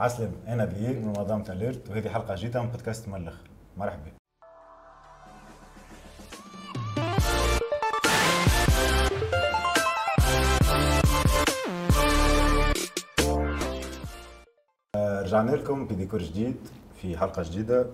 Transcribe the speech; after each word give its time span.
عسلم 0.00 0.32
أنا 0.48 0.64
بي 0.64 0.88
من 0.88 1.06
منظمة 1.06 1.44
اليرت 1.48 1.90
وهذه 1.90 2.08
حلقة 2.08 2.34
جديدة 2.34 2.62
من 2.62 2.68
بودكاست 2.68 3.08
ملخ. 3.08 3.34
مرحبا. 3.76 4.10
آه، 14.96 15.22
رجعنا 15.22 15.50
لكم 15.50 15.86
بديكور 15.86 16.22
جديد 16.22 16.56
في 16.94 17.18
حلقة 17.18 17.42
جديدة 17.42 17.86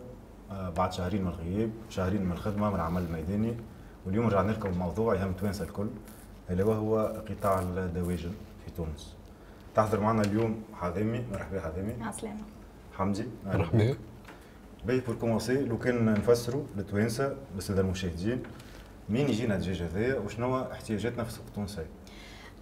آه، 0.50 0.70
بعد 0.70 0.92
شهرين 0.92 1.22
من 1.22 1.28
الغياب 1.28 1.70
شهرين 1.90 2.22
من 2.22 2.32
الخدمة 2.32 2.70
من 2.70 2.76
العمل 2.76 3.02
الميداني. 3.02 3.56
واليوم 4.06 4.26
رجعنا 4.26 4.52
لكم 4.52 4.70
بموضوع 4.70 5.14
يهم 5.14 5.32
توانسه 5.32 5.64
الكل 5.64 5.88
اللي 6.50 6.62
وهو 6.62 6.98
قطاع 7.28 7.60
الدواجن 7.60 8.32
في 8.64 8.70
تونس. 8.76 9.16
تحضر 9.76 10.00
معنا 10.00 10.22
اليوم 10.22 10.62
حازمي 10.74 11.24
مرحبا 11.32 11.60
حازمي 11.60 11.92
عسلامة 12.00 12.40
حمدي 12.98 13.24
مرحبا 13.46 13.94
باهي 14.86 15.00
pour 15.00 15.14
commencer 15.14 15.64
لو 15.64 15.78
كان 15.78 16.04
نفسروا 16.04 16.64
للتوانسه 16.76 17.36
بالسادة 17.54 17.80
المشاهدين 17.80 18.42
منين 19.08 19.28
يجينا 19.28 19.54
الدجاج 19.54 19.82
هذايا 19.82 20.18
وشنو 20.18 20.62
احتياجاتنا 20.62 21.24
في 21.24 21.30
السوق 21.30 21.44
التونسي؟ 21.46 21.86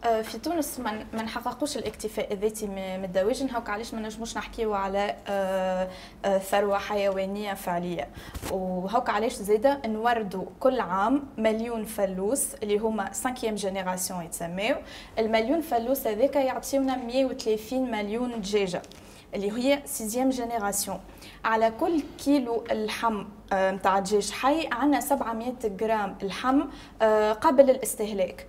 في 0.04 0.38
تونس 0.38 0.80
ما 0.80 1.22
نحققوش 1.22 1.76
الاكتفاء 1.76 2.32
الذاتي 2.32 2.66
من 2.66 3.04
الدواجن 3.04 3.50
هاك 3.50 3.70
علاش 3.70 3.94
ما 3.94 4.00
نجموش 4.00 4.36
نحكيو 4.36 4.74
على 4.74 5.16
آه، 5.28 5.88
آه، 6.24 6.38
ثروة 6.38 6.78
حيوانية 6.78 7.54
فعلية. 7.54 8.08
وهاك 8.52 9.10
علاش 9.10 9.32
زاده 9.32 9.80
نوردوا 9.86 10.44
كل 10.60 10.80
عام 10.80 11.22
مليون 11.38 11.84
فلوس 11.84 12.54
اللي 12.62 12.78
هما 12.78 13.04
5 13.12 13.50
génération 13.50 14.22
يتسميو. 14.22 14.76
المليون 15.18 15.60
فلوس 15.60 16.06
هذاك 16.06 16.36
يعطيونا 16.36 16.96
130 16.96 17.90
مليون 17.90 18.40
دجاجة 18.40 18.82
اللي 19.34 19.52
هي 19.52 19.82
sixième 19.84 20.30
génération 20.30 21.00
على 21.44 21.72
كل 21.80 22.02
كيلو 22.24 22.64
اللحم 22.70 23.24
نتاع 23.52 23.98
دجاج 23.98 24.30
حي 24.30 24.68
عندنا 24.72 25.00
700 25.00 25.52
جرام 25.64 26.16
لحم 26.22 26.62
قابل 27.40 27.66
للاستهلاك 27.66 28.46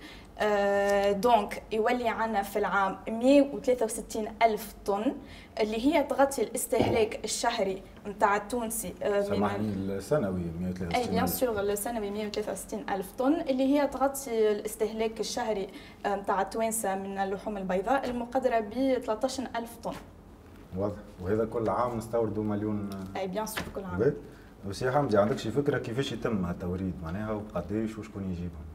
donc 1.12 1.62
يولي 1.72 2.08
عنا 2.08 2.42
في 2.42 2.58
العام 2.58 2.96
163 3.08 4.28
ألف 4.42 4.74
طن 4.86 5.14
اللي 5.60 5.86
هي 5.86 6.02
تغطي 6.02 6.42
الاستهلاك 6.42 7.24
الشهري 7.24 7.82
نتاع 8.06 8.36
التونسي 8.36 8.94
سامحني 9.00 9.68
السنوي 9.68 10.40
163 10.60 10.92
أي 10.94 11.08
bien 11.08 11.26
sûr 11.26 11.60
السنوي 11.60 12.10
163 12.10 12.84
ألف 12.90 13.12
طن 13.18 13.40
اللي 13.40 13.64
هي 13.64 13.86
تغطي 13.86 14.52
الاستهلاك 14.52 15.20
الشهري 15.20 15.66
نتاع 16.06 16.42
التوانسة 16.42 16.94
من 16.94 17.18
اللحوم 17.18 17.56
البيضاء 17.56 18.10
المقدرة 18.10 18.60
ب 18.60 18.98
13 19.04 19.48
ألف 19.56 19.76
طن. 19.84 19.92
واضح. 20.76 20.96
وهذا 21.22 21.44
كل 21.44 21.68
عام 21.68 21.98
نستوردوا 21.98 22.44
مليون. 22.44 22.90
أي 23.16 23.28
bien 23.28 23.46
sûr 23.46 23.64
كل 23.74 23.84
عام. 23.84 24.12
بس 24.68 24.82
يا 24.82 24.90
حمدي 24.90 25.18
عندك 25.18 25.38
شي 25.38 25.50
فكرة 25.50 25.78
كيفاش 25.78 26.12
يتم 26.12 26.46
التوريد؟ 26.50 26.94
معناها 27.02 27.32
وقداش 27.32 27.98
وشكون 27.98 28.30
يجيبهم؟ 28.30 28.66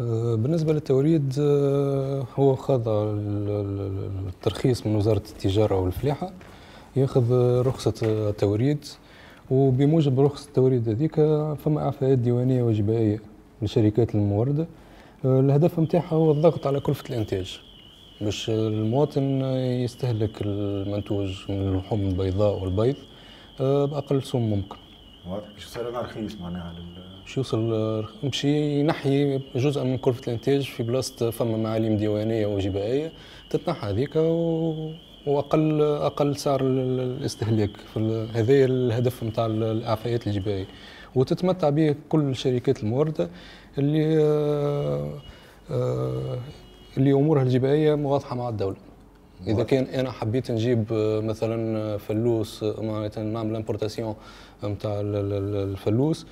آه، 0.00 0.34
بالنسبة 0.34 0.72
للتوريد 0.72 1.34
آه، 1.40 2.26
هو 2.36 2.54
خاضع 2.56 3.14
الترخيص 4.28 4.86
من 4.86 4.96
وزارة 4.96 5.22
التجارة 5.30 5.80
والفلاحة 5.80 6.32
ياخذ 6.96 7.32
رخصة 7.66 7.94
التوريد 8.02 8.84
وبموجب 9.50 10.20
رخصة 10.20 10.48
التوريد 10.48 10.88
هذيك 10.88 11.14
فما 11.64 11.80
إعفاءات 11.80 12.18
ديوانية 12.18 12.62
وجبائية 12.62 13.22
للشركات 13.62 14.14
الموردة 14.14 14.66
آه، 15.24 15.40
الهدف 15.40 15.78
نتاعها 15.80 16.14
هو 16.14 16.30
الضغط 16.32 16.66
على 16.66 16.80
كلفة 16.80 17.04
الإنتاج 17.10 17.60
باش 18.20 18.50
المواطن 18.50 19.22
يستهلك 19.84 20.30
المنتوج 20.40 21.44
من 21.48 21.68
اللحوم 21.68 22.00
البيضاء 22.00 22.62
والبيض 22.62 22.96
بأقل 23.60 24.22
سوم 24.22 24.50
ممكن. 24.50 24.76
واضح. 25.30 25.44
باش 25.54 25.78
لنا 25.78 26.00
رخيص 26.00 26.34
معناها 26.40 26.74
باش 27.22 27.36
يوصل 27.36 28.04
باش 28.22 28.44
ينحي 28.44 29.40
جزء 29.54 29.84
من 29.84 29.98
كلفة 29.98 30.22
الإنتاج 30.26 30.62
في 30.62 30.82
بلاصة 30.82 31.30
فما 31.30 31.56
معاليم 31.56 31.96
ديوانية 31.96 32.46
وجبائية 32.46 33.12
تتنحى 33.50 33.90
هذيك 33.90 34.16
و... 34.16 34.92
وأقل 35.26 35.82
أقل 35.82 36.36
سعر 36.36 36.60
الاستهلاك 36.62 37.70
هذا 38.34 38.64
الهدف 38.64 39.24
نتاع 39.24 39.46
الاعفاءات 39.46 40.26
الجبائية. 40.26 40.66
وتتمتع 41.14 41.70
به 41.70 41.94
كل 42.08 42.20
الشركات 42.20 42.82
المورده 42.82 43.30
اللي 43.78 44.18
اللي 46.96 47.12
أمورها 47.12 47.42
الجبائية 47.42 47.94
مواضحه 47.94 48.36
مع 48.36 48.48
الدولة. 48.48 48.76
إذا 49.46 49.62
كان 49.62 49.84
أنا 49.84 50.10
حبيت 50.10 50.50
نجيب 50.50 50.84
مثلا 51.24 51.96
فلوس 51.96 52.64
معناتها 52.78 53.24
نعمل 53.24 53.56
importation 53.56 54.14
نتاع 54.64 55.00
الفلوس 55.00 56.26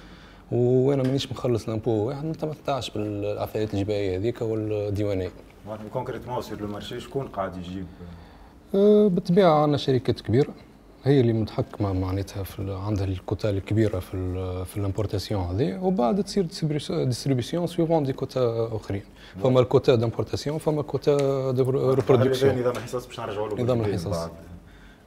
وأنا 0.53 1.03
مانيش 1.03 1.33
مخلص 1.33 1.69
l'impôt 1.69 1.91
واحد 1.91 2.25
ما 2.25 2.33
تمتعش 2.33 2.91
بالعفايات 2.91 3.75
الجبائية 3.75 4.17
هذيك 4.19 4.43
والديوانية. 4.43 5.31
concrètement 5.93 6.43
sur 6.43 6.61
le 6.61 6.67
marché 6.67 7.01
شكون 7.01 7.27
قاعد 7.27 7.57
يجيب؟ 7.57 7.87
أه 8.75 9.07
بالطبيعة 9.09 9.63
عندنا 9.63 9.77
شركات 9.77 10.21
كبيرة 10.21 10.55
هي 11.05 11.21
اللي 11.21 11.33
متحكمة 11.33 11.93
معناتها 11.93 12.43
في 12.43 12.73
عندها 12.87 13.05
الكوتا 13.05 13.51
الكبيرة 13.51 13.99
في 13.99 14.65
في 14.65 14.77
ال 14.77 14.82
importation 14.82 15.43
هذه 15.43 15.79
وبعد 15.83 16.25
تصير 16.25 16.47
distribution 17.05 17.67
suivant 17.67 18.05
des 18.05 18.13
quotas 18.13 18.69
أخرين 18.73 19.03
فما 19.43 19.61
ال 19.61 19.67
quota 19.67 19.95
d'importation 19.95 20.59
فما 20.59 20.83
quota 20.83 21.17
de 21.51 21.71
reproduction 21.71 22.61
نظام 22.61 22.77
الحصص 22.77 23.07
باش 23.07 23.21
نرجعوا 23.21 23.49
له 23.49 23.63
نظام 23.63 23.81
الحصص 23.81 24.29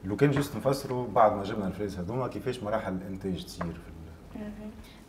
لو 0.03 0.15
كان 0.15 0.31
juste 0.31 0.55
نفسروا 0.55 1.07
بعد 1.07 1.33
ما 1.33 1.43
جبنا 1.43 1.67
الفلوس 1.67 1.97
هذوما 1.97 2.27
كيفاش 2.27 2.63
مراحل 2.63 2.93
الإنتاج 2.93 3.45
تصير 3.45 3.65
في 3.65 3.89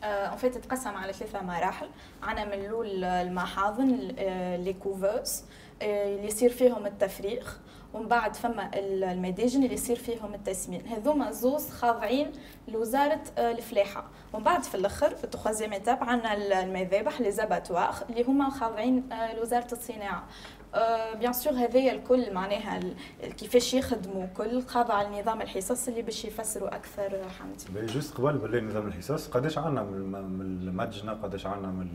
en 0.05 0.37
fait 0.37 0.55
تتقسم 0.55 0.91
على 0.91 1.13
ثلاثة 1.13 1.43
مراحل. 1.43 1.89
عنا 2.23 2.45
من 2.45 2.53
الأول 2.53 3.05
المحاضن 3.05 3.89
les 4.57 4.73
couveuses 4.73 5.45
اللي 5.83 6.27
يصير 6.27 6.51
فيهم 6.51 6.87
التفريغ. 6.87 7.49
ومن 7.95 8.09
بعد 8.09 8.35
فما 8.35 8.71
المداجن 8.75 9.63
اللي 9.63 9.75
يصير 9.75 9.97
فيهم 9.97 10.35
التسمين. 10.35 10.87
هذوما 10.87 11.31
زوز 11.31 11.71
خاضعين 11.71 12.33
لوزارة 12.69 13.23
الفلاحة. 13.39 14.05
ومن 14.33 14.45
بعد 14.45 14.63
في 14.63 14.75
الأخر 14.75 15.15
في 15.15 15.25
ال 15.25 15.30
troisième 15.30 15.73
étape 15.73 16.05
عندنا 16.05 16.63
المذابح 16.63 17.21
les 17.21 17.31
abattoirs 17.31 18.03
اللي 18.11 18.25
هما 18.25 18.51
خاضعين 18.51 19.09
لوزارة 19.37 19.73
الصناعة. 19.73 20.25
bien 21.19 21.27
آه، 21.27 21.33
sûr 21.33 21.53
هذايا 21.53 21.93
الكل 21.93 22.35
معناها 22.35 22.81
كيفاش 23.39 23.75
يخدموا 23.75 24.27
كل 24.27 24.63
خاضع 24.63 25.03
لنظام 25.03 25.43
الحصص 25.43 25.89
اللي 25.89 26.03
باش 26.03 26.25
يفسروا 26.25 26.77
أكثر 26.77 27.29
حمدي. 27.39 27.93
juste 27.93 28.15
قبل 28.15 28.39
بالله 28.39 28.61
نظام 28.61 28.89
الحصص 28.89 29.29
قداش 29.29 29.59
عندنا 29.59 29.83
من 29.83 30.15
المدجنة 30.69 31.13
قداش 31.13 31.47
عندنا 31.47 31.69
من 31.69 31.87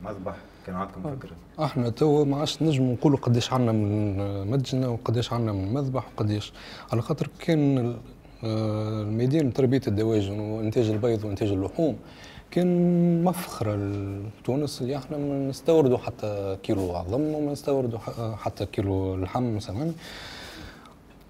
المذبح 0.00 0.36
كان 0.66 0.74
عندكم 0.76 1.06
آه، 1.06 1.14
فكرة؟ 1.14 1.36
إحنا 1.64 1.88
تو 1.88 2.24
ما 2.24 2.36
عادش 2.36 2.62
نجموا 2.62 2.94
نقولوا 2.94 3.18
قداش 3.18 3.52
عندنا 3.52 3.72
من 3.72 4.50
مدجنه 4.50 4.90
وقداش 4.90 5.31
عندنا 5.32 5.52
من 5.52 5.74
مذبح 5.74 6.06
وقداش 6.08 6.52
على 6.92 7.02
خاطر 7.02 7.28
كان 7.38 7.96
آه، 8.44 9.02
الميدان 9.02 9.52
تربية 9.52 9.80
الدواجن 9.88 10.40
وإنتاج 10.40 10.90
البيض 10.90 11.24
وإنتاج 11.24 11.48
اللحوم 11.48 11.96
كان 12.50 13.24
مفخرة 13.24 13.76
لتونس 13.76 14.82
اللي 14.82 14.96
إحنا 14.96 15.16
ما 15.18 15.48
نستوردوا 15.48 15.98
حتى 15.98 16.56
كيلو 16.62 16.96
عظم 16.96 17.20
وما 17.20 17.52
نستوردوا 17.52 17.98
حتى 18.36 18.66
كيلو 18.66 19.16
لحم 19.16 19.56
مثلا. 19.56 19.92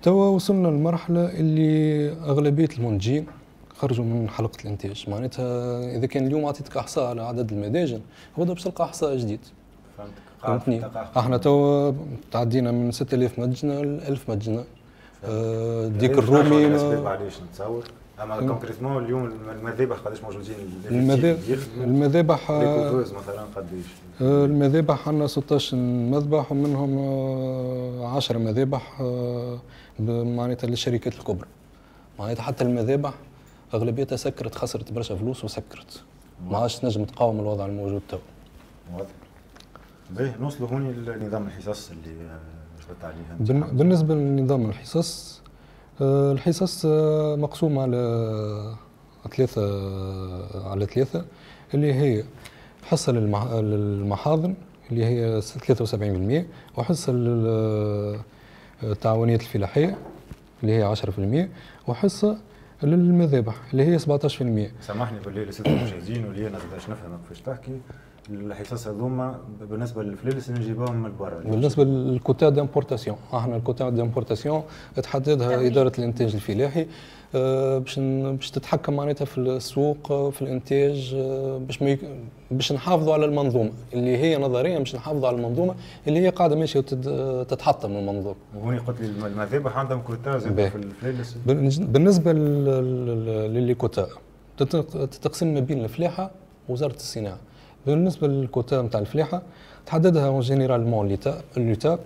توا 0.02 0.26
وصلنا 0.26 0.68
لمرحلة 0.68 1.30
اللي 1.30 2.12
أغلبية 2.12 2.68
المنتجين 2.78 3.26
خرجوا 3.76 4.04
من 4.04 4.28
حلقة 4.28 4.58
الإنتاج. 4.64 5.04
معناتها 5.08 5.80
إذا 5.96 6.06
كان 6.06 6.26
اليوم 6.26 6.44
أعطيتك 6.44 6.76
إحصاء 6.76 7.04
على 7.10 7.22
عدد 7.22 7.52
المداجن 7.52 8.00
غدا 8.38 8.52
باش 8.52 8.62
تلقى 8.62 8.84
إحصاء 8.84 9.16
جديد. 9.16 9.40
فهمتني؟ 10.42 10.82
إحنا 11.16 11.36
توا 11.36 11.92
تعدينا 12.32 12.70
من 12.70 12.92
6000 12.92 13.38
مدجنة 13.38 13.82
ل 13.82 14.00
1000 14.08 14.30
مدجنة 14.30 14.64
آه 15.24 15.86
ديك 15.86 16.18
الرومي 16.18 16.68
معليش 17.00 17.34
نتصور. 17.50 17.84
أما 18.22 18.40
كونكريتمون 18.40 19.04
اليوم 19.04 19.32
المذابح 19.50 19.96
قداش 19.96 20.22
موجودين؟ 20.22 20.56
المذابح 20.90 21.40
المذابح 21.76 22.50
مثلا 22.50 23.42
قداش؟ 23.56 23.84
آه، 24.22 24.44
المذابح 24.44 25.08
عندنا 25.08 25.26
16 25.26 25.76
مذبح 25.76 26.52
ومنهم 26.52 26.98
10 28.04 28.36
آه، 28.36 28.38
مذابح 28.38 29.00
آه، 29.00 29.58
معناتها 30.08 30.68
للشركات 30.68 31.14
الكبرى. 31.14 31.48
معناتها 32.18 32.42
حتى 32.42 32.64
المذابح 32.64 33.14
أغلبيتها 33.74 34.16
سكرت 34.16 34.54
خسرت 34.54 34.92
برشا 34.92 35.16
فلوس 35.16 35.44
وسكرت. 35.44 36.02
ما 36.48 36.58
عادش 36.58 36.76
تنجم 36.76 37.04
تقاوم 37.04 37.40
الوضع 37.40 37.66
الموجود 37.66 38.02
تو. 38.08 38.18
واضح. 38.94 39.21
باهي 40.16 40.32
نوصلوا 40.40 40.68
هوني 40.68 40.92
لنظام 40.92 41.46
الحصص 41.46 41.90
اللي 41.90 42.38
شفت 42.80 43.04
عليه 43.04 43.64
بالنسبة 43.72 44.14
لنظام 44.14 44.70
الحصص 44.70 45.42
آه، 46.00 46.32
الحصص 46.32 46.86
آه، 46.86 47.36
مقسومة 47.36 47.82
على 47.82 48.76
ثلاثة 49.36 49.62
على 50.70 50.86
ثلاثة 50.86 51.24
اللي 51.74 51.94
هي 51.94 52.24
حصة 52.84 53.12
للمحاضن 53.12 54.54
اللي 54.90 55.04
هي 55.04 55.40
73% 55.40 56.46
وحصة 56.78 57.12
للتعاونيات 58.82 59.40
الفلاحية 59.40 59.98
اللي 60.62 60.72
هي 60.72 60.82
10% 60.82 61.48
وحصة 61.88 62.38
للمذابح 62.82 63.54
اللي 63.72 63.84
هي 63.84 63.98
17% 63.98 64.02
سامحني 64.82 65.18
بالله 65.24 65.48
الساده 65.48 65.70
المشاهدين 65.70 66.24
واللي 66.24 66.48
أنا 66.48 66.58
باش 66.72 66.90
نفهم 66.90 67.18
كيفاش 67.28 67.40
تحكي؟ 67.40 67.80
الحصص 68.30 68.86
هذوما 68.88 69.40
بالنسبة 69.60 70.02
للفليلس 70.02 70.50
نجيبوهم 70.50 71.02
من 71.02 71.12
برا 71.20 71.40
بالنسبة 71.40 71.84
لل 71.84 72.03
quota 72.03 72.48
d'importation 72.48 73.16
إحنا 73.34 73.56
ال 73.56 73.62
quota 73.62 73.90
d'importation 73.90 74.62
تحددها 75.02 75.66
إدارة 75.66 75.92
الإنتاج 75.98 76.34
الفلاحي 76.34 76.86
آه، 77.34 77.78
باش 77.78 77.98
باش 77.98 78.50
تتحكم 78.50 78.96
معناتها 78.96 79.24
في 79.24 79.38
السوق 79.38 80.12
آه، 80.12 80.30
في 80.30 80.42
الإنتاج 80.42 81.14
آه، 81.16 81.58
باش 81.58 81.82
ما 81.82 81.98
باش 82.50 82.72
نحافظوا 82.72 83.14
على 83.14 83.24
المنظومة 83.24 83.70
اللي 83.94 84.16
هي 84.16 84.38
نظريا 84.38 84.78
باش 84.78 84.96
نحافظوا 84.96 85.28
على 85.28 85.36
المنظومة 85.36 85.74
اللي 86.08 86.20
هي 86.20 86.28
قاعدة 86.28 86.56
ماشية 86.56 86.80
تتحطم 87.48 87.90
من 87.90 87.96
المنظومة. 87.96 88.36
وهوني 88.56 88.78
قلت 88.78 89.00
لي 89.00 89.06
المذابح 89.06 89.76
عندهم 89.76 90.00
كوتا 90.00 90.38
في 90.38 90.76
الفليلس 90.76 91.36
بالنسبة 91.78 92.32
ل 92.32 92.68
les 92.68 93.74
quotas 93.74 94.08
تتقسم 94.56 95.54
ما 95.54 95.60
بين 95.60 95.84
الفلاحة 95.84 96.30
ووزاره 96.68 96.94
الصناعة. 96.94 97.38
بالنسبة 97.86 98.28
للكوتا 98.28 98.82
نتاع 98.82 99.00
الفلاحة 99.00 99.42
تحددها 99.86 100.26
en 100.26 100.40
généralement 100.40 101.18
l'UTAP 101.56 101.98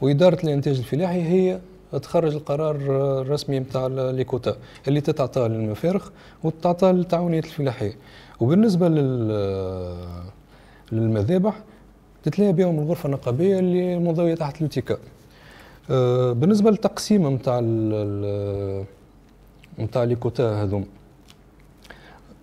وإدارة 0.00 0.38
الإنتاج 0.44 0.78
الفلاحي 0.78 1.22
هي 1.22 1.60
تخرج 2.02 2.34
القرار 2.34 2.76
الرسمي 3.20 3.58
نتاع 3.58 3.86
les 3.86 4.24
quotas 4.24 4.56
اللي 4.88 5.00
تتعطى 5.00 5.48
للمفارخ 5.48 6.10
وتعطى 6.44 6.92
للتعاونيات 6.92 7.44
الفلاحية. 7.44 7.96
وبالنسبة 8.40 8.88
لل 8.88 9.28
للمذابح 10.92 11.60
تتلاقى 12.22 12.52
بهم 12.52 12.78
الغرفة 12.78 13.06
النقابية 13.06 13.58
اللي 13.58 13.98
منضويه 13.98 14.34
تحت 14.34 14.60
الوتيكا 14.60 14.98
آه، 15.90 16.32
بالنسبة 16.32 16.70
للتقسيم 16.70 17.34
نتاع 17.34 17.60
نتاع 19.78 20.04
لي 20.04 20.14
كوتا 20.14 20.62
هذوم. 20.62 20.86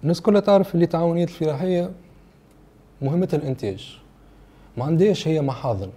الناس 0.04 0.22
كلها 0.22 0.42
تعرف 0.42 0.76
اللي 0.76 0.84
التعاونيات 0.86 1.28
الفلاحية 1.30 1.92
مهمتها 3.02 3.38
الإنتاج. 3.38 3.98
ما 4.78 4.86
عندهاش 4.86 5.28
هي 5.28 5.42
محاضن 5.42 5.90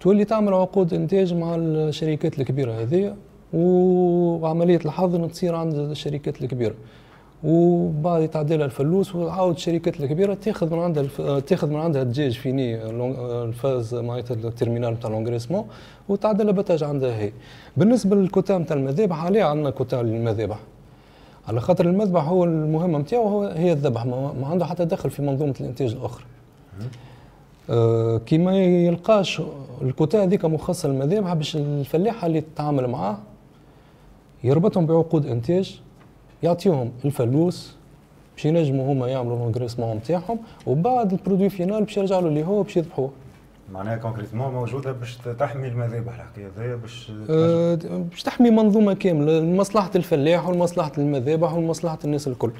تولي 0.00 0.24
تعمل 0.24 0.54
عقود 0.54 0.94
إنتاج 0.94 1.34
مع 1.34 1.54
الشركات 1.54 2.38
الكبيرة 2.38 2.72
هذه 2.72 3.16
وعملية 3.52 4.80
الحضن 4.84 5.30
تصير 5.30 5.54
عند 5.54 5.74
الشركات 5.74 6.42
الكبيرة. 6.42 6.74
وبعد 7.44 8.22
يتعدلها 8.22 8.66
الفلوس 8.66 9.14
وعاود 9.14 9.54
الشركات 9.54 10.00
الكبيرة 10.00 10.34
تاخذ 10.34 10.74
من 10.74 10.78
عندها 10.78 11.40
تاخذ 11.40 11.70
من 11.70 11.76
عندها 11.76 12.02
الدجاج 12.02 12.32
finit 12.32 12.84
la 13.44 13.58
phase 13.58 13.94
معناتها 13.94 14.34
ال 14.34 14.40
terminale 14.40 14.92
نتاع 14.92 15.10
l'engraissement 15.10 15.66
وتعدلها 16.08 16.52
abattage 16.52 16.84
عندها 16.84 17.16
هي. 17.16 17.32
بالنسبة 17.76 18.16
للكوتا 18.16 18.58
نتاع 18.58 18.76
المذابح 18.76 19.24
عليه 19.24 19.44
عندنا 19.44 19.70
كوتا 19.70 19.96
للمذابح 19.96 20.58
على 21.50 21.60
خاطر 21.60 21.86
المذبح 21.86 22.24
هو 22.24 22.44
المهمة 22.44 22.98
نتاعو 22.98 23.28
هو 23.28 23.42
هي 23.42 23.72
الذبح 23.72 24.06
ما 24.06 24.46
عنده 24.46 24.66
حتى 24.66 24.84
دخل 24.84 25.10
في 25.10 25.22
منظومة 25.22 25.54
الإنتاج 25.60 25.92
الأخرى. 25.92 26.24
آه 27.70 28.18
كي 28.18 28.38
ما 28.38 28.58
يلقاش 28.64 29.42
الكوتا 29.82 30.22
هذيك 30.24 30.44
مخصصة 30.44 30.88
للمذابح 30.88 31.34
باش 31.34 31.56
الفلاحة 31.56 32.26
اللي 32.26 32.40
تتعامل 32.40 32.86
معاه 32.86 33.18
يربطهم 34.44 34.86
بعقود 34.86 35.26
إنتاج 35.26 35.80
يعطيهم 36.42 36.90
الفلوس 37.04 37.74
باش 38.36 38.44
ينجموا 38.44 38.92
هما 38.92 39.08
يعملوا 39.08 39.38
l'engraissement 39.38 39.96
نتاعهم 39.96 40.38
وبعد 40.66 41.12
ال 41.12 41.17
produit 41.17 41.48
final 41.48 41.84
باش 41.84 41.96
يرجعوا 41.96 42.22
له 42.22 42.28
اللي 42.28 42.44
هو 42.44 42.62
باش 42.62 42.76
يذبحوه. 42.76 43.10
معناها 43.72 43.96
concrètement 43.96 44.52
موجوده 44.52 44.92
باش 44.92 45.16
تحمي 45.38 45.68
المذابح 45.68 46.14
الحكاية 46.14 46.50
هذيا 46.56 46.74
باش 46.74 47.12
أه 47.30 47.74
باش 48.10 48.22
تحمي 48.22 48.50
منظومة 48.50 48.94
كاملة 48.94 49.40
لمصلحة 49.40 49.90
الفلاح 49.96 50.48
ولمصلحة 50.48 50.92
المذابح 50.98 51.52
ولمصلحة 51.52 51.98
الناس 52.04 52.28
الكل. 52.28 52.50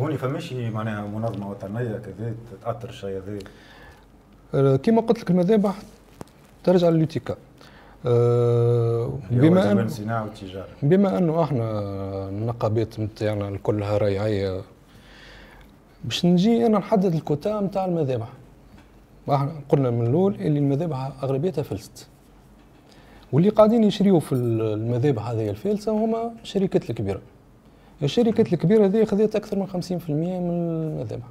هوني 0.00 0.18
فماش 0.18 0.52
معناها 0.52 1.06
منظمة 1.06 1.50
وطنية 1.50 1.98
كذا 1.98 2.34
تأثر 2.64 2.88
الشيء 2.88 3.16
هذا. 3.16 3.38
أه 4.54 4.76
كما 4.76 5.00
قلت 5.00 5.20
لك 5.20 5.30
المذابح 5.30 5.74
ترجع 6.64 6.88
لليوتيكا. 6.88 7.36
أه 8.06 9.12
بما 9.30 9.72
والتجاره 10.22 10.66
بما 10.82 11.18
أنه 11.18 11.42
إحنا 11.42 11.68
النقابات 12.28 13.00
نتاعنا 13.00 13.48
الكلها 13.48 13.98
ريعيه 13.98 14.60
باش 16.04 16.26
نجي 16.26 16.66
أنا 16.66 16.78
نحدد 16.78 17.14
الكوتا 17.14 17.60
نتاع 17.60 17.84
المذابح 17.84 18.28
قلنا 19.68 19.90
من 19.90 20.06
الأول 20.06 20.34
اللي 20.34 20.58
المذابح 20.58 21.10
أغلبيتها 21.22 21.62
فلست. 21.62 22.08
واللي 23.32 23.48
قاعدين 23.48 23.84
يشريوا 23.84 24.20
في 24.20 24.34
المذابح 24.34 25.28
هذه 25.28 25.50
الفلسة 25.50 25.92
هما 25.92 26.32
الشركات 26.42 26.90
الكبيرة. 26.90 27.20
الشركات 28.02 28.52
الكبيرة 28.52 28.86
هذه 28.86 29.04
خذت 29.04 29.36
أكثر 29.36 29.58
من 29.58 29.66
50% 29.66 30.10
من 30.10 30.50
المذابح. 30.50 31.24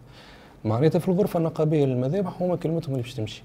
معناتها 0.66 1.00
في 1.00 1.10
الغرفة 1.10 1.38
النقابية 1.38 1.86
للمذابح 1.86 2.42
هما 2.42 2.56
كلمتهم 2.56 2.92
اللي 2.92 3.04
باش 3.04 3.14
تمشي. 3.14 3.44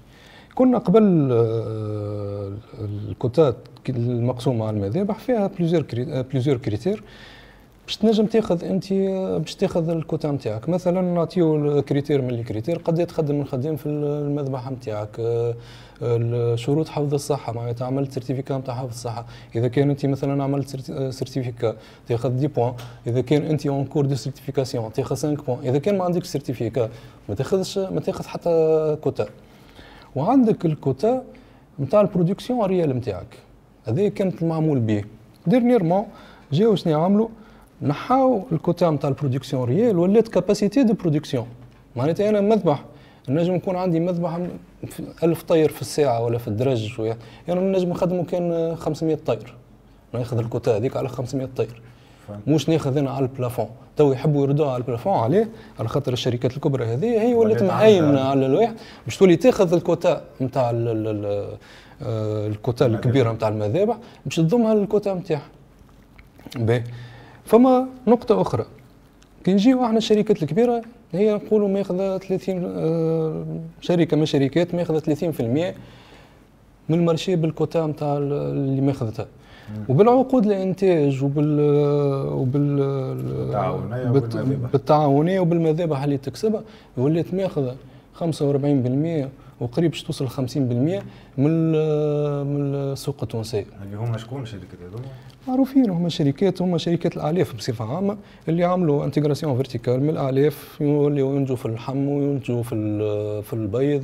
كنا 0.55 0.77
قبل 0.77 1.29
آه، 1.31 2.51
الكوتات 2.81 3.55
المقسومة 3.89 4.67
على 4.67 4.77
المذابح 4.77 5.19
فيها 5.19 5.47
plusieurs 6.21 6.57
critères 6.57 7.03
باش 7.85 7.97
تنجم 7.97 8.25
تاخذ 8.25 8.63
انت 8.63 8.93
باش 9.41 9.55
تاخذ 9.55 9.89
الكوتا 9.89 10.31
نتاعك. 10.31 10.69
مثلا 10.69 11.01
نعطيو 11.01 11.81
critère 11.81 12.21
من 12.21 12.29
ال 12.29 12.34
critères 12.34 12.77
قد 12.77 13.05
تخدم 13.05 13.41
الخدام 13.41 13.75
في 13.75 13.85
المذبحه 13.85 14.71
نتاعك 14.71 15.21
شروط 16.55 16.87
حفظ 16.87 17.13
الصحة 17.13 17.53
معناتها 17.53 17.87
عملت 17.87 18.11
certificat 18.11 18.57
نتاع 18.57 18.75
حفظ 18.75 18.89
الصحة. 18.89 19.25
إذا 19.55 19.67
كان 19.67 19.89
انت 19.89 20.05
مثلا 20.05 20.43
عملت 20.43 20.69
certificat 21.11 21.75
تاخذ 22.07 22.37
10 22.37 22.47
points. 22.47 22.73
إذا 23.07 23.21
كان 23.21 23.41
انت 23.41 23.65
en 23.67 23.85
cours 23.85 24.05
de 24.05 24.15
certification 24.15 24.93
تاخذ 24.93 25.15
5 25.15 25.35
points. 25.35 25.59
إذا 25.63 25.77
كان 25.77 25.97
ما 25.97 26.03
عندكش 26.03 26.27
certificat 26.27 26.89
ما 27.29 27.35
تاخذش 27.35 27.77
ما 27.77 27.99
تاخذ 27.99 28.25
حتى 28.25 28.97
كوتا. 29.01 29.25
وعندك 30.15 30.65
الكوتا 30.65 31.23
نتاع 31.79 32.01
ال 32.01 32.07
production 32.07 32.65
réelle 32.65 32.89
نتاعك. 32.89 33.37
هذه 33.85 34.07
كانت 34.07 34.41
المعمول 34.41 34.79
به 34.79 35.03
dernièrement 35.47 36.05
جاو 36.51 36.75
شنو 36.75 36.99
يعملوا؟ 36.99 37.27
نحاو 37.85 38.43
الكوتا 38.51 38.89
نتاع 38.89 39.09
ال 39.09 39.14
production 39.14 39.63
réelle 39.63 39.99
ولات 39.99 40.27
capacité 40.27 40.83
de 40.83 40.93
production 40.93 41.47
معناتها 41.95 42.29
أنا 42.29 42.41
مذبح. 42.41 42.83
نجم 43.29 43.55
يكون 43.55 43.75
عندي 43.75 43.99
مذبح 43.99 44.39
1000 45.23 45.43
طير 45.43 45.69
في 45.69 45.81
الساعة 45.81 46.23
ولا 46.23 46.37
في 46.37 46.47
الدرج 46.47 46.85
شوية. 46.85 47.17
يعني 47.47 47.59
نجم 47.59 47.89
نخدمه 47.89 48.23
كان 48.23 48.75
500 48.75 49.17
طير. 49.25 49.53
ناخذ 50.13 50.37
الكوتا 50.37 50.77
هذيك 50.77 50.97
على 50.97 51.09
500 51.09 51.49
طير. 51.57 51.81
مش 52.47 52.69
ناخذ 52.69 52.97
أنا 52.97 53.11
على 53.11 53.25
ال 53.25 53.30
plafond. 53.30 53.69
تو 53.97 54.11
يحبوا 54.11 54.43
يردوها 54.43 54.71
على 54.71 54.81
ال 54.81 54.85
plafond 54.85 55.13
عليه 55.13 55.49
على 55.79 55.87
خاطر 55.87 56.13
الشركات 56.13 56.55
الكبرى 56.57 56.85
هذه 56.85 57.21
هي 57.21 57.33
ولات 57.33 57.63
معاينة 57.63 58.21
على 58.21 58.45
الواحد 58.45 58.75
باش 59.05 59.17
تولي 59.17 59.35
تاخذ 59.35 59.73
الكوتا 59.73 60.21
نتاع 60.41 60.71
آه، 62.03 62.47
الكوتا 62.47 62.85
الكبيرة 62.85 63.31
نتاع 63.31 63.47
المذابح 63.47 63.97
باش 64.25 64.35
تضمها 64.35 64.75
للكوتا 64.75 65.13
نتاعها 65.13 65.47
باهي. 66.55 66.83
فما 67.45 67.87
نقطة 68.07 68.41
أخرى. 68.41 68.65
كي 69.43 69.53
نجيو 69.53 69.85
إحنا 69.85 69.97
الشركات 69.97 70.43
الكبيرة 70.43 70.81
هي 71.13 71.33
نقولوا 71.33 71.67
ماخذة 71.67 72.17
30 72.17 72.63
آه، 72.77 73.45
شركة 73.81 74.17
من 74.17 74.25
شركات 74.25 74.75
ماخذة 74.75 74.99
30% 74.99 75.75
من 76.89 76.99
المارشي 76.99 77.35
بالكوتا 77.35 77.85
نتاع 77.87 78.17
اللي 78.17 78.81
ماخذتها. 78.81 79.27
وبالعقود 79.89 80.45
الإنتاج 80.45 81.23
وبال 81.23 81.59
وبال 82.33 82.75
بالتعاونية 84.71 85.39
وبالمذابح. 85.39 86.03
اللي 86.03 86.17
تكسبها 86.17 86.61
ولات 86.97 87.33
ماخذة 87.33 87.75
45% 88.19 88.23
وقريب 89.59 89.91
باش 89.91 90.03
توصل 90.03 90.29
50% 90.29 90.57
من 91.37 91.71
من 92.47 92.75
السوق 92.75 93.17
التونسيه. 93.23 93.65
اللي 93.83 93.97
هما 93.97 94.17
شكون 94.17 94.41
الشركات 94.43 94.79
هذوما؟ 94.89 95.05
معروفين 95.47 95.89
هما 95.89 96.09
شركات 96.09 96.61
هما 96.61 96.77
شركات 96.77 97.15
الاعلاف 97.17 97.55
بصفة 97.55 97.95
عامة 97.95 98.17
اللي 98.49 98.63
عملوا 98.63 99.05
intégration 99.05 99.55
verticale 99.55 99.99
من 100.03 100.09
الاعلاف 100.09 100.77
اللي 100.81 101.21
ينتجوا 101.21 101.55
في 101.55 101.65
اللحم 101.65 102.07
وينتجوا 102.07 102.63
في 102.63 102.75
في 103.43 103.53
البيض 103.53 104.03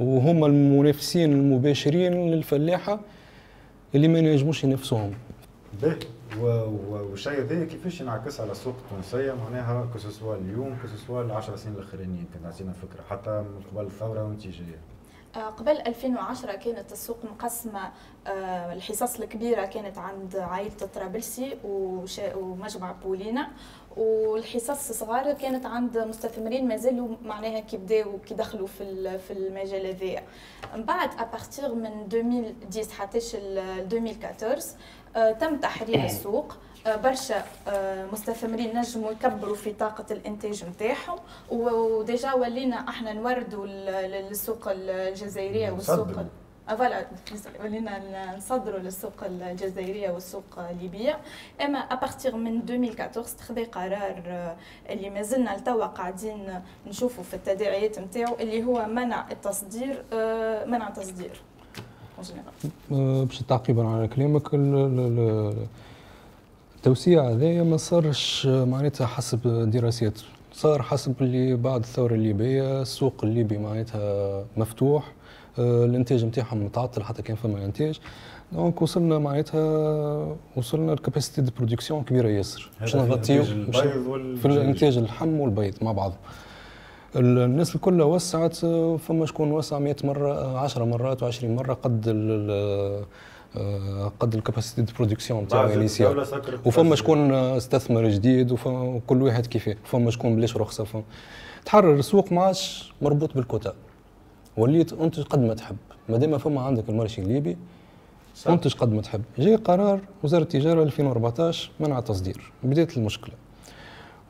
وهما 0.00 0.46
المنافسين 0.46 1.32
المباشرين 1.32 2.30
للفلاحة 2.30 3.00
اللي 3.94 4.08
ما 4.08 4.18
ينجموش 4.18 4.64
ينافسوهم. 4.64 5.10
والشيء 6.38 7.40
هذا 7.40 7.64
كيفاش 7.64 8.00
ينعكس 8.00 8.40
على 8.40 8.52
السوق 8.52 8.74
التونسية 8.84 9.32
معناها 9.32 9.88
كسوسوا 9.94 10.36
اليوم 10.36 10.78
كسوسوا 10.84 11.22
العشر 11.22 11.56
سنين 11.56 11.74
الاخرانيين 11.76 12.18
يمكن 12.18 12.50
تعطينا 12.50 12.72
فكرة 12.72 13.02
حتى 13.10 13.30
من 13.30 13.62
قبل 13.72 13.86
الثورة 13.86 14.24
وانت 14.24 14.40
جاية. 14.46 14.80
آه، 15.36 15.50
قبل 15.50 15.70
2010 15.70 16.52
كانت 16.52 16.92
السوق 16.92 17.18
مقسمة 17.24 17.90
آه، 18.26 18.72
الحصص 18.72 19.20
الكبيرة 19.20 19.64
كانت 19.64 19.98
عند 19.98 20.36
عائلة 20.36 20.72
الطرابلسي 20.82 21.56
ومجمع 22.36 22.92
بولينا 22.92 23.48
والحصص 23.96 24.92
صغار 24.92 25.32
كانت 25.32 25.66
عند 25.66 25.98
مستثمرين 25.98 26.68
مازالوا 26.68 27.08
معناها 27.24 27.60
كي 27.60 27.76
بداوا 27.76 28.18
كي 28.26 28.34
دخلوا 28.34 28.66
في 28.66 29.18
في 29.18 29.32
المجال 29.32 29.86
هذايا 29.86 30.22
من 30.74 30.84
بعد 30.84 31.10
à 31.18 31.26
partir 31.26 31.74
من 31.74 31.86
2010 32.12 32.94
حتى 32.94 33.18
2014 33.18 34.62
تم 35.14 35.56
تحرير 35.56 36.04
السوق. 36.04 36.56
آه، 36.86 36.96
برشا 36.96 37.44
آه، 37.68 38.06
مستثمرين 38.12 38.78
نجموا 38.78 39.10
يكبروا 39.12 39.56
في 39.56 39.72
طاقة 39.72 40.04
الإنتاج 40.10 40.64
نتاعهم. 40.64 41.18
و 41.50 41.66
déjà 41.66 42.32
ولينا 42.32 42.76
إحنا 42.88 43.12
نوردوا 43.12 43.66
للسوق 43.66 44.68
الجزائرية 44.68 45.70
والسوق 45.70 46.06
voilà 46.68 47.06
ولينا 47.64 48.36
نصدروا 48.36 48.78
للسوق 48.78 49.24
الجزائرية 49.24 50.10
والسوق 50.10 50.58
الليبيه 50.70 51.18
أما 51.60 51.78
ابارتيغ 51.78 52.36
من 52.36 52.56
2014 52.70 53.20
اتخذ 53.20 53.64
قرار 53.64 54.22
آه، 54.26 54.56
اللي 54.90 55.10
مازلنا 55.10 55.56
لتوا 55.56 55.86
قاعدين 55.86 56.62
نشوفوا 56.86 57.24
في 57.24 57.34
التداعيات 57.34 57.98
نتاعو 57.98 58.34
اللي 58.40 58.64
هو 58.64 58.86
منع 58.86 59.30
التصدير 59.30 60.04
منع 60.66 60.88
التصدير 60.88 61.40
باش 62.90 63.38
تعقيبا 63.38 63.88
على 63.88 64.08
كلامك. 64.08 64.42
التوسيع 66.76 67.30
هذايا 67.30 67.62
ما 67.62 67.76
صارش 67.76 68.46
معناتها 68.46 69.06
حسب 69.06 69.70
دراسات 69.70 70.20
صار 70.52 70.82
حسب 70.82 71.14
اللي 71.20 71.56
بعد 71.56 71.80
الثورة 71.80 72.14
الليبيه 72.14 72.82
السوق 72.82 73.14
الليبي 73.22 73.58
معناتها 73.58 74.44
مفتوح. 74.56 75.12
آه، 75.58 75.84
الإنتاج 75.84 76.24
نتاعهم 76.24 76.64
متعطل 76.64 77.02
حتى 77.02 77.22
كان 77.22 77.36
فما 77.36 77.64
إنتاج. 77.64 78.00
donc 78.52 78.82
وصلنا 78.82 79.18
معناتها 79.18 80.36
وصلنا 80.56 80.92
ل 80.92 80.97
capacité 80.97 81.40
de 81.40 81.50
production 81.56 82.02
كبيرة 82.02 82.28
ياسر. 82.28 82.70
باش 82.80 82.96
نغطيو 82.96 83.44
في 84.36 84.44
الإنتاج 84.44 84.98
اللحم 84.98 85.40
والبيض 85.40 85.74
مع 85.82 85.92
بعض. 85.92 86.12
الناس 87.16 87.74
الكل 87.74 88.02
وسعت 88.02 88.56
فما 88.96 89.26
شكون 89.26 89.52
وسع 89.52 89.78
100 89.78 89.96
مرة 90.04 90.58
10 90.58 90.84
مرات 90.84 91.24
و20 91.24 91.44
مرة 91.44 91.74
قد 91.74 92.04
آه، 93.56 94.12
قد 94.20 94.34
ال 94.34 94.39
capacité 94.39 94.82
de 94.82 94.92
production 94.98 95.48
تاعو 95.48 95.68
initiale 95.68 96.26
وفما 96.64 96.96
شكون 96.96 97.32
استثمر 97.32 98.08
جديد 98.08 98.52
وكل 98.52 99.22
واحد 99.22 99.46
كيفاه. 99.46 99.76
فما 99.84 100.10
شكون 100.10 100.36
بلاش 100.36 100.56
رخصه 100.56 100.84
فما 100.84 101.02
تحرر 101.64 101.94
السوق 101.94 102.32
ما 102.32 102.42
عادش 102.42 102.92
مربوط 103.02 103.34
بالكوتا. 103.34 103.74
وليت 104.56 104.92
انتج 104.92 105.22
قد 105.22 105.38
ما 105.38 105.54
تحب. 105.54 105.76
ما 106.08 106.16
دام 106.16 106.38
فما 106.38 106.60
عندك 106.60 106.88
المارشي 106.88 107.22
الليبي 107.22 107.56
انتج 108.48 108.74
قد 108.74 108.92
ما 108.92 109.02
تحب. 109.02 109.22
جاي 109.38 109.56
قرار 109.56 110.00
وزارة 110.24 110.42
التجارة 110.42 110.82
2014 110.82 111.70
منع 111.80 111.98
التصدير 111.98 112.52
بدات 112.62 112.96
المشكلة. 112.96 113.34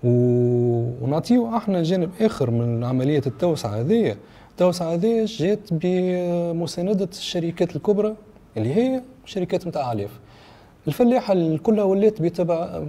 ونعطيو 0.04 1.56
إحنا 1.56 1.82
جانب 1.82 2.10
اخر 2.20 2.50
من 2.50 2.84
عملية 2.84 3.22
التوسعة 3.26 3.80
هذه. 3.80 4.16
التوسعة 4.50 4.94
هذه 4.94 5.24
جات 5.28 5.58
بمساندة 5.70 7.08
الشركات 7.12 7.76
الكبرى 7.76 8.14
اللي 8.56 8.74
هي 8.74 9.02
شركات 9.24 9.66
نتاع 9.66 9.86
عليف 9.86 10.10
الفلاحة 10.88 11.56
كلها 11.56 11.84
ولات 11.84 12.22
بتبع 12.22 12.82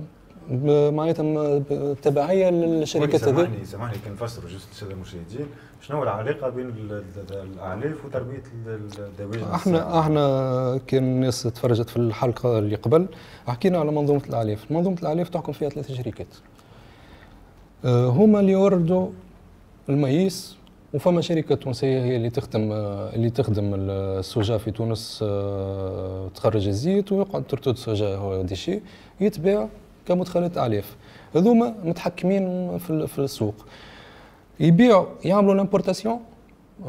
معناتها 0.92 1.60
تبعية 2.02 2.50
للشركات 2.50 3.24
هذه. 3.24 3.36
سامحني 3.36 3.66
سامحني 3.66 3.98
كان 4.06 4.14
نفسروا 4.14 4.50
juste 4.50 4.70
للساده 4.70 4.94
المشاهدين 4.94 5.46
شنو 5.82 6.04
العلاقة 6.04 6.50
بين 6.50 6.74
الاعلاف 7.32 8.06
وتربية 8.06 8.44
الدواجن 9.00 9.44
إحنا 9.54 10.00
إحنا 10.00 10.80
كان 10.88 11.04
الناس 11.04 11.44
تفرجت 11.44 11.90
في 11.90 11.98
الحلقة 11.98 12.60
اللي 12.60 12.76
قبل 12.76 13.08
حكينا 13.48 13.80
على 13.80 13.92
منظومة 13.92 14.22
الاعلاف 14.30 14.72
منظومة 14.72 14.98
الاعلاف 15.02 15.30
تحكم 15.30 15.52
فيها 15.52 15.70
ثلاث 15.70 15.92
شركات. 15.92 16.28
هما 17.86 18.40
اللي 18.40 18.52
يوردوا 18.52 19.08
ال 19.90 20.03
maïs 20.03 20.56
وفما 20.94 21.22
شركة 21.22 21.56
تونسية 21.56 22.04
هي 22.04 22.16
اللي 22.16 22.30
تخدم 22.30 22.72
اللي 23.14 23.30
تخدم 23.30 23.72
ال 23.76 23.92
soja 23.92 24.58
في 24.58 24.72
تونس 24.72 25.20
آه، 25.24 26.28
تخرج 26.36 26.68
الزيت 26.68 27.12
ويقعد 27.12 27.44
tourteau 27.44 27.76
soja 27.76 28.16
هو 28.16 28.42
déchet 28.42 28.80
يتباع 29.22 29.70
كمدخلات 30.08 30.58
اعلاف 30.58 30.96
هذوما 31.36 31.76
متحكمين 31.84 32.78
في 32.78 33.20
السوق. 33.20 33.56
يبيعوا 34.60 35.06
يعملوا 35.26 35.54
l'importation 35.54 36.20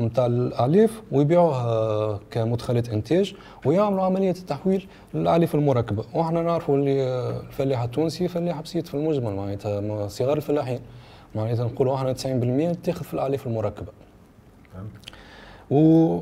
نتاع 0.01 0.27
الاعلاف 0.27 1.03
ويبيعوها 1.13 2.21
كمدخلات 2.31 2.89
إنتاج 2.89 3.35
ويعملوا 3.65 4.05
عملية 4.05 4.31
التحويل 4.31 4.89
للاعلاف 5.15 5.55
المركبة. 5.55 6.05
وحنا 6.15 6.43
نعرفوا 6.43 6.77
اللي 6.77 7.03
الفلاح 7.41 7.83
التونسي 7.83 8.29
فلاح 8.29 8.61
بسيط 8.61 8.87
في 8.87 8.95
المجمل 8.95 9.35
معناتها 9.35 10.09
صغار 10.09 10.37
الفلاحين. 10.37 10.81
معناتها 11.35 11.65
نقولوا 11.65 11.97
إحنا 11.97 12.13
90% 12.13 12.75
تاخذ 12.85 13.05
في 13.05 13.15
الاعلاف 13.15 13.47
المركبة. 13.47 13.93
و 15.71 16.19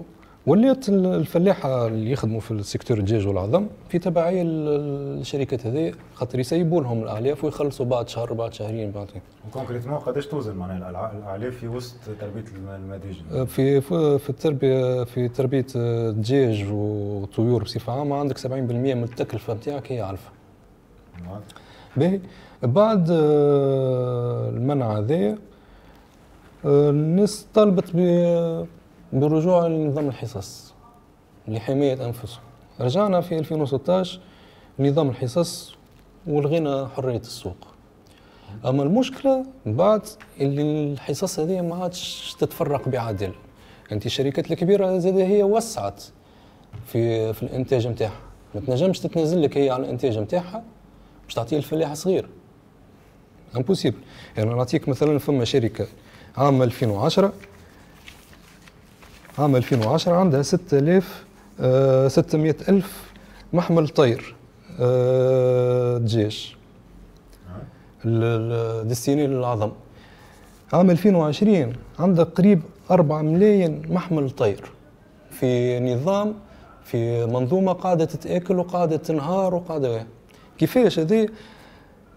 ولات 0.47 0.89
الفلاحة 0.89 1.87
اللي 1.87 2.11
يخدموا 2.11 2.41
في 2.41 2.51
ال 2.51 2.57
secteur 2.57 2.99
الدجاج 2.99 3.27
والعظم 3.27 3.67
في 3.89 3.99
تبعية 3.99 4.43
للشركات 4.43 5.67
هذه 5.67 5.93
خاطر 6.15 6.39
يسيبوا 6.39 6.83
لهم 6.83 7.03
الأعلاف 7.03 7.45
ويخلصوا 7.45 7.87
بعد 7.87 8.09
شهر 8.09 8.33
بعد 8.33 8.55
شهرين 8.55 8.91
بعد 8.91 9.07
كونكريتمون 9.53 9.99
قداش 9.99 10.27
توزن 10.27 10.57
معناها 10.57 10.91
الأعلاف 10.91 11.57
في 11.57 11.69
وسط 11.69 11.97
تربية 12.21 12.45
المداجن؟ 12.57 13.45
في 13.45 13.81
في 14.19 14.31
التربية 14.31 15.05
في 15.05 15.29
تربية 15.29 15.67
الدجاج 15.77 16.65
والطيور 16.73 17.63
بصفة 17.63 17.93
عامة 17.93 18.17
عندك 18.17 18.39
70% 18.39 18.47
من 18.47 19.03
التكلفة 19.03 19.55
نتاعك 19.55 19.93
هي 19.93 20.01
علفه. 20.01 20.31
باهي 21.97 22.21
بعد 22.63 23.09
آه، 23.11 24.49
المنع 24.49 24.99
هذايا 24.99 25.39
آه، 26.65 26.91
الناس 26.91 27.47
طالبت 27.55 27.97
بالرجوع 29.13 29.67
لنظام 29.67 30.09
الحصص 30.09 30.75
لحماية 31.49 32.05
أنفسهم. 32.07 32.43
رجعنا 32.81 33.21
في 33.21 33.39
2016 33.39 34.21
لنظام 34.79 35.09
الحصص 35.09 35.75
ولغينا 36.27 36.89
حرية 36.97 37.17
السوق. 37.17 37.57
أما 38.67 38.83
المشكلة 38.83 39.45
بعد 39.67 40.03
اللي 40.41 40.93
الحصص 40.93 41.41
هذه 41.41 41.61
ما 41.61 41.77
عادش 41.83 42.37
تتفرق 42.41 42.89
بعدل 42.89 43.33
أنت 43.93 44.07
الشركات 44.07 44.51
الكبيرة 44.51 44.99
زاد 44.99 45.19
هي 45.19 45.43
وسعت 45.43 46.05
في 46.87 47.33
في 47.33 47.43
الإنتاج 47.43 47.87
نتاعها 47.87 48.21
ما 48.55 48.61
تنجمش 48.61 48.99
تتنازل 49.01 49.43
لك 49.43 49.57
هي 49.59 49.71
على 49.71 49.83
الإنتاج 49.85 50.19
نتاعها 50.19 50.63
باش 51.25 51.35
تعطيه 51.35 51.57
الفلاح 51.57 51.95
صغير. 51.95 52.29
امبوسيبل 53.57 53.99
يعني 54.37 54.51
نعطيك 54.51 54.89
مثلا 54.89 55.19
فما 55.19 55.45
شركة 55.45 55.87
عام 56.37 56.63
2010 56.63 57.33
عام 59.39 59.57
2010 59.57 60.15
عندها 60.15 60.43
6000 60.43 61.25
600 62.09 62.51
آه، 62.51 62.71
ألف 62.71 63.13
محمل 63.53 63.89
طير 63.89 64.35
آه، 64.81 65.99
دجاج 65.99 66.57
ديستيني 68.85 69.27
للعظم 69.27 69.73
عام 70.73 70.91
2020 70.91 71.73
عندها 71.99 72.25
قريب 72.25 72.63
4 72.91 73.23
ملايين 73.23 73.83
محمل 73.91 74.31
طير. 74.31 74.71
في 75.31 75.81
نظام 75.81 76.35
في 76.85 77.27
منظومة 77.27 77.73
قاعدة 77.73 78.05
تتآكل 78.05 78.59
وقاعدة 78.59 78.97
تنهار 78.97 79.55
وقاعدة 79.55 80.07
كيفاش 80.59 80.99
هذه 80.99 81.29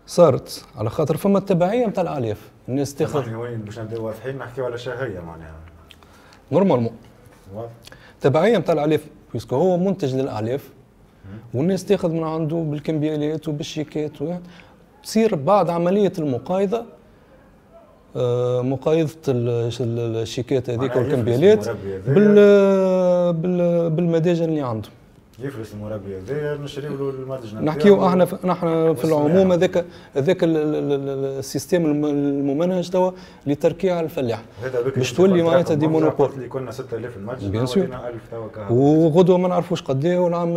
صارت؟ 0.07 0.65
على 0.75 0.89
خاطر 0.89 1.17
فما 1.17 1.37
التبعية 1.37 1.85
نتاع 1.85 2.03
الآلاف 2.03 2.51
الناس 2.69 2.95
تاخذ 2.95 3.29
باش 3.65 3.79
نبداو 3.79 4.05
واضحين 4.05 4.37
نحكيو 4.37 4.65
على 4.65 4.77
شهية 4.77 5.19
معناها. 5.19 5.72
normalement 6.53 6.91
تبعيه 8.21 8.57
نتاع 8.57 8.73
الاعلاف 8.73 9.05
puisque 9.33 9.55
هو 9.55 9.77
منتج 9.77 10.15
للاعلاف 10.15 10.69
والناس 11.53 11.85
تاخذ 11.85 12.11
من 12.11 12.23
عنده 12.23 12.55
بالكمبيالات 12.55 13.47
وبالشيكات 13.47 14.11
تصير 15.03 15.35
بعد 15.35 15.69
عملية 15.69 16.13
المقايضة 16.19 16.85
آه، 18.15 18.61
مقايضة 18.61 19.17
الشيكات 19.27 20.69
هذيك 20.69 20.95
والكمبيالات 20.95 21.69
بالمداجن 23.95 24.45
اللي 24.45 24.61
عندهم 24.61 24.91
يفلس 25.39 25.73
المربي 25.73 26.17
هذايا 26.17 26.57
نشريو 26.57 26.97
له 26.97 27.09
المنتج 27.09 27.55
نحكيو 27.55 28.07
إحنا 28.07 28.25
في 28.25 28.47
نحن 28.47 28.93
في 28.93 29.05
العموم 29.05 29.51
هذاك 29.51 29.85
هذاك 30.15 30.37
ال 30.43 30.61
système 30.61 31.85
الممنهج 31.85 32.89
توا 32.89 33.11
لتركيع 33.47 33.99
الفلاح. 33.99 34.43
باش 34.95 35.13
تولي 35.13 35.43
معناتها 35.43 35.73
des 35.73 35.87
monopoles. 35.87 36.29
اللي 36.29 36.47
كنا 36.47 36.71
6000 36.71 37.17
منتج 37.17 37.49
bien 37.49 37.65
sûr. 37.65 37.87
وغدوة 38.69 39.37
ما 39.37 39.47
نعرفوش 39.47 39.81
قد 39.81 40.05
إيه 40.05 40.19
والعام 40.19 40.49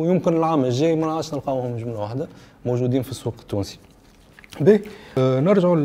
ويمكن 0.00 0.36
العام 0.36 0.64
الجاي 0.64 0.96
ما 0.96 1.06
نعرفش 1.06 1.34
نلقاوهم 1.34 1.76
جملة 1.76 2.00
واحدة 2.00 2.28
موجودين 2.66 3.02
في 3.02 3.10
السوق 3.10 3.34
التونسي. 3.40 3.78
باهي. 4.60 4.80
آه، 5.18 5.40
نرجعوا 5.40 5.76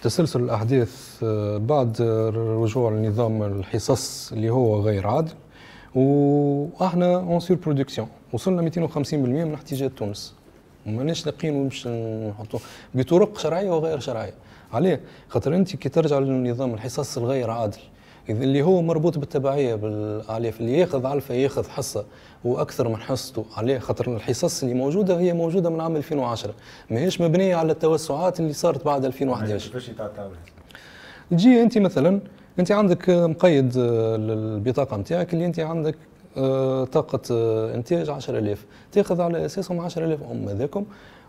لتسلسل 0.00 0.40
الأحداث. 0.40 1.20
آه، 1.22 1.56
بعد 1.56 2.02
رجوع 2.62 2.90
لنظام 2.90 3.42
الحصص 3.42 4.32
اللي 4.32 4.50
هو 4.50 4.80
غير 4.80 5.06
عادل. 5.06 5.32
وإحنا 5.94 7.16
en 7.16 7.40
surproduction 7.40 8.08
وصلنا 8.32 8.70
250% 8.70 9.14
من 9.14 9.54
احتياجات 9.54 9.90
تونس. 9.90 10.34
ماناش 10.86 11.26
لاقيين 11.26 11.68
باش 11.68 11.86
نحطوا 11.88 12.58
بطرق 12.94 13.38
شرعية 13.38 13.70
وغير 13.70 13.98
شرعية. 13.98 14.34
عليه 14.72 15.00
خاطر 15.28 15.54
انت 15.54 15.76
كي 15.76 15.88
ترجع 15.88 16.18
للنظام 16.18 16.74
الحصص 16.74 17.18
الغير 17.18 17.50
عادل 17.50 17.78
إذا 18.28 18.44
اللي 18.44 18.62
هو 18.62 18.82
مربوط 18.82 19.18
بالتبعية 19.18 19.74
بالاليف 19.74 20.60
اللي 20.60 20.78
ياخذ 20.78 21.06
علفه 21.06 21.34
ياخذ 21.34 21.68
حصة 21.68 22.04
وأكثر 22.44 22.88
من 22.88 22.96
حصته. 22.96 23.44
عليه 23.56 23.78
خاطر 23.78 24.16
الحصص 24.16 24.62
اللي 24.62 24.74
موجودة 24.74 25.18
هي 25.18 25.32
موجودة 25.32 25.70
من 25.70 25.80
عام 25.80 25.96
2010 25.96 26.54
ماهيش 26.90 27.20
مبنية 27.20 27.56
على 27.56 27.72
التوسعات 27.72 28.40
اللي 28.40 28.52
صارت 28.52 28.84
بعد 28.84 29.04
2011 29.04 29.66
كيفاش 29.66 29.90
تجي 31.30 31.62
انت 31.62 31.78
مثلا 31.78 32.20
انت 32.58 32.72
عندك 32.72 33.10
مقيد 33.10 33.74
آه، 33.78 34.16
البطاقه 34.16 34.96
نتاعك 34.96 35.34
اللي 35.34 35.46
انت 35.46 35.60
عندك 35.60 35.94
آه، 36.36 36.84
طاقة 36.84 37.20
آه، 37.30 37.74
إنتاج 37.74 38.10
10000 38.10 38.66
تاخذ 38.92 39.20
على 39.20 39.46
أساسهم 39.46 39.80
10000 39.80 40.18
أم 40.32 40.48
هذاكم 40.48 40.84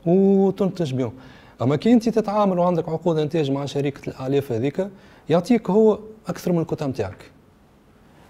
وتنتج 0.05 0.93
بهم. 0.93 1.13
أما 1.61 1.75
كي 1.75 1.93
أنت 1.93 2.09
تتعامل 2.09 2.59
وعندك 2.59 2.89
عقود 2.89 3.19
إنتاج 3.19 3.51
مع 3.51 3.65
شركة 3.65 4.09
الآلاف 4.09 4.51
هذيك 4.51 4.87
يعطيك 5.29 5.69
هو 5.69 5.99
أكثر 6.27 6.51
من 6.51 6.59
الكوتا 6.59 6.87
نتاعك. 6.87 7.31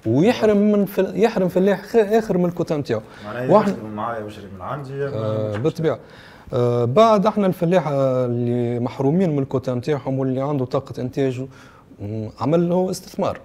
ويحرم 0.05 0.57
من 0.57 0.85
فل... 0.85 1.19
يحرم 1.23 1.47
فلاح 1.47 1.95
آخر 1.95 2.37
من 2.37 2.45
الكوتا 2.45 2.77
نتاعو. 2.77 3.01
معناها 3.25 3.75
معايا 3.95 4.23
مشري 4.23 4.45
من 4.55 4.61
عندي 4.61 5.05
آه 5.05 5.57
بالطبيعة. 5.57 5.99
آه 6.53 6.85
بعد 6.85 7.25
إحنا 7.25 7.47
الفلاحه 7.47 7.91
اللي 8.25 8.79
محرومين 8.79 9.35
من 9.35 9.39
الكوتا 9.39 9.73
نتاعهم 9.73 10.19
واللي 10.19 10.41
عنده 10.41 10.65
طاقة 10.65 11.01
انتاج 11.01 11.45
عمل 12.39 12.69
له 12.69 12.89
استثمار. 12.89 13.39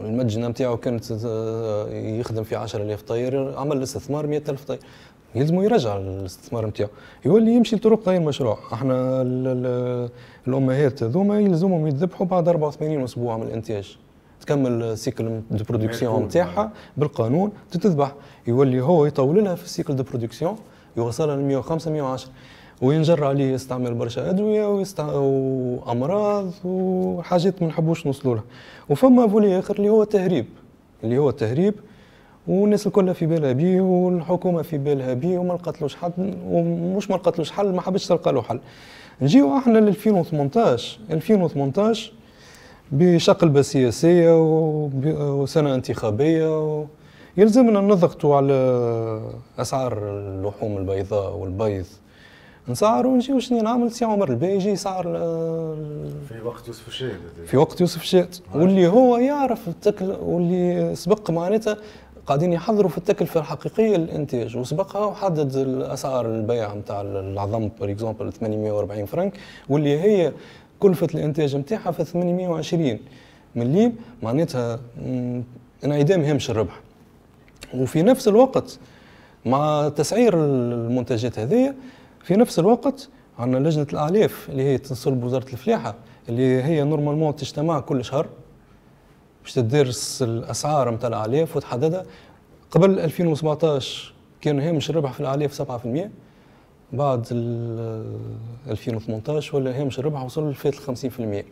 المدجنة 0.00 0.48
نتاعو 0.48 0.76
كانت 0.76 1.10
يخدم 2.20 2.42
في 2.42 2.56
10000 2.56 3.02
طير 3.02 3.58
عمل 3.58 3.82
استثمار 3.82 4.26
100000 4.26 4.64
طير. 4.64 4.78
يلزمو 5.34 5.62
يرجع 5.62 5.96
الاستثمار 5.96 6.66
نتاعو. 6.66 6.88
يولي 7.24 7.54
يمشي 7.54 7.76
لطرق 7.76 8.08
غير 8.08 8.20
مشروع. 8.20 8.58
إحنا 8.72 9.22
الأمهات 10.46 11.02
هذوما 11.02 11.40
يلزمهم 11.40 11.86
يذبحوا 11.86 12.26
بعد 12.26 12.48
84 12.48 13.04
أسبوع 13.04 13.36
من 13.36 13.42
الإنتاج. 13.42 13.96
تكمل 14.40 14.98
cycle 14.98 15.40
de 15.50 15.64
production 15.64 16.22
نتاعها 16.22 16.72
بالقانون 16.96 17.52
تتذبح. 17.70 18.14
يولي 18.46 18.80
هو 18.80 19.06
يطول 19.06 19.44
لها 19.44 19.54
في 19.54 19.64
ال 19.64 19.69
cycle 19.69 19.96
de 19.96 20.02
production 20.02 20.56
يوصلها 20.96 21.36
ل 21.36 21.40
105 21.40 21.90
110 21.90 22.30
وينجر 22.82 23.24
عليه 23.24 23.52
يستعمل 23.52 23.94
برشا 23.94 24.30
أدوية 24.30 24.66
ويستع... 24.66 25.12
وأمراض 25.14 26.50
وحاجات 26.64 27.62
ما 27.62 27.68
نحبوش 27.68 28.06
نوصلوا 28.06 28.34
لها. 28.34 28.44
وفما 28.90 29.28
فولي 29.28 29.58
آخر 29.58 29.76
اللي 29.76 29.88
هو 29.88 30.02
التهريب 30.02 30.46
اللي 31.04 31.18
هو 31.18 31.28
التهريب 31.30 31.74
والناس 32.48 32.86
الكل 32.86 33.14
في 33.14 33.26
بالها 33.26 33.52
بيه 33.52 33.80
والحكومة 33.80 34.62
في 34.62 34.78
بالها 34.78 35.14
بيه 35.14 35.38
وما 35.38 35.52
لقاتلوش 35.52 35.96
حد 35.96 36.12
ومش 36.50 37.10
ما 37.10 37.16
لقاتلوش 37.16 37.50
حل 37.50 37.72
ما 37.74 37.80
حبتش 37.80 38.06
تلقى 38.06 38.32
له 38.32 38.42
حل. 38.42 38.60
نجيو 39.22 39.58
إحنا 39.58 39.78
ل 39.78 39.88
2018 39.88 40.98
2018 41.10 42.12
بشقلبة 42.92 43.62
سياسية 43.62 44.40
وسنة 45.40 45.74
انتخابية 45.74 46.84
يلزمنا 47.36 47.80
نضغطوا 47.80 48.36
على 48.36 48.54
أسعار 49.58 49.98
اللحوم 50.08 50.76
البيضاء 50.76 51.36
والبيض. 51.36 51.84
نسعروا 52.68 53.12
ونجيو 53.12 53.38
شنو 53.38 53.62
نعمل 53.62 53.92
سي 53.92 54.04
عمر 54.04 54.30
الباقي 54.30 54.54
يجي 54.54 54.70
يسعر 54.70 55.02
في 56.28 56.40
وقت 56.44 56.68
يوسف 56.68 56.88
الشاهد 56.88 57.20
في 57.46 57.56
وقت 57.56 57.80
يوسف 57.80 58.02
الشاهد 58.02 58.34
واللي 58.54 58.86
هو 58.86 59.16
يعرف 59.16 59.68
التكل 59.68 60.10
واللي 60.10 60.94
سبق 60.94 61.30
معناتها 61.30 61.76
قاعدين 62.26 62.52
يحضروا 62.52 62.90
في 62.90 62.98
التكلفه 62.98 63.40
الحقيقية 63.40 63.96
للانتاج 63.96 64.56
وسبقها 64.56 65.04
وحدد 65.04 65.56
الأسعار 65.56 66.26
البيع 66.26 66.74
نتاع 66.74 67.00
العظم 67.00 67.68
par 67.80 67.90
exemple 67.90 68.32
840 68.32 69.06
فرنك 69.06 69.32
واللي 69.68 70.00
هي 70.00 70.32
كلفة 70.80 71.08
الإنتاج 71.14 71.56
نتاعها 71.56 71.90
في 71.90 72.04
820 72.04 72.98
مليم 73.56 73.96
معناتها 74.22 74.80
انعدام 75.84 76.22
هامش 76.22 76.50
الربح. 76.50 76.80
وفي 77.74 78.02
نفس 78.02 78.28
الوقت 78.28 78.78
مع 79.46 79.88
تسعير 79.96 80.34
المنتجات 80.34 81.38
هذه 81.38 81.74
في 82.22 82.36
نفس 82.36 82.58
الوقت 82.58 83.08
عندنا 83.38 83.68
لجنة 83.68 83.86
الأعلاف 83.92 84.48
اللي 84.50 84.62
هي 84.62 84.78
تنصب 84.78 85.24
وزارة 85.24 85.52
الفلاحة 85.52 85.94
اللي 86.28 86.62
هي 86.62 86.84
نورمالمون 86.84 87.36
تجتمع 87.36 87.80
كل 87.80 88.04
شهر 88.04 88.26
باش 89.42 89.52
تدرس 89.52 90.22
الأسعار 90.22 90.90
نتاع 90.90 91.08
الأعلاف 91.08 91.56
وتحددها. 91.56 92.04
قبل 92.70 92.98
2017 92.98 94.14
كان 94.40 94.60
هامش 94.60 94.90
الربح 94.90 95.12
في 95.12 95.20
الأعلاف 95.20 95.62
7% 95.62 95.64
بعد 96.92 97.26
2018 98.68 99.56
ولا 99.56 99.80
هامش 99.80 99.98
الربح 99.98 100.22
وصل 100.22 100.50
لفات 100.50 100.74
ال 100.88 100.96
50% 100.96 101.44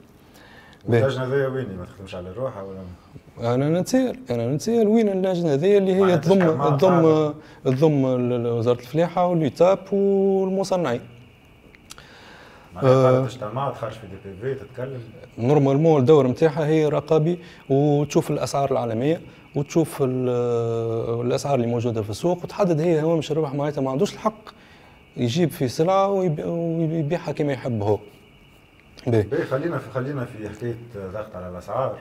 اللجنه 0.88 1.24
هذيا 1.24 1.48
وين 1.48 1.76
ما 1.78 1.84
تخدمش 1.84 2.14
على 2.14 2.32
روحها 2.32 2.62
ولا؟ 2.62 3.54
أنا 3.54 3.80
نتسائل 3.80 4.18
أنا 4.30 4.54
نتسائل 4.54 4.88
وين 4.88 5.08
اللجنة 5.08 5.52
هذيا 5.52 5.78
اللي 5.78 5.94
هي 5.94 6.18
تضم 6.18 6.76
تضم 6.76 7.32
تضم 7.64 8.04
وزارة 8.46 8.78
الفلاحة 8.80 9.26
وال 9.26 9.44
UTAP 9.44 9.78
والمصنعين. 9.92 11.00
معناتها 12.74 13.26
تجتمع 13.26 13.70
تخرج 13.70 13.92
في 13.92 14.06
des 14.06 14.30
PV 14.42 14.64
تتكلم. 14.64 15.00
normalement 15.38 16.00
الدور 16.00 16.26
نتاعها 16.26 16.66
هي 16.66 16.88
رقابي 16.88 17.38
وتشوف 17.70 18.30
الأسعار 18.30 18.70
العالمية 18.72 19.20
وتشوف 19.56 20.02
الأسعار 20.02 21.54
اللي 21.54 21.66
موجودة 21.66 22.02
في 22.02 22.10
السوق 22.10 22.44
وتحدد 22.44 22.80
هي 22.80 23.02
هوامش 23.02 23.32
الربح 23.32 23.54
معناتها 23.54 23.80
ما 23.82 23.90
عندوش 23.90 24.14
الحق 24.14 24.48
يجيب 25.16 25.50
في 25.50 25.68
سلعة 25.68 26.08
ويبيعها 26.10 27.32
كما 27.32 27.52
يحب 27.52 27.82
هو 27.82 27.98
باهي 29.06 29.44
خلينا 29.50 29.78
في 29.78 29.90
خلينا 29.90 30.24
في 30.24 30.48
حكاية 30.48 30.76
ضغط 31.12 31.36
على 31.36 31.48
الأسعار. 31.48 31.96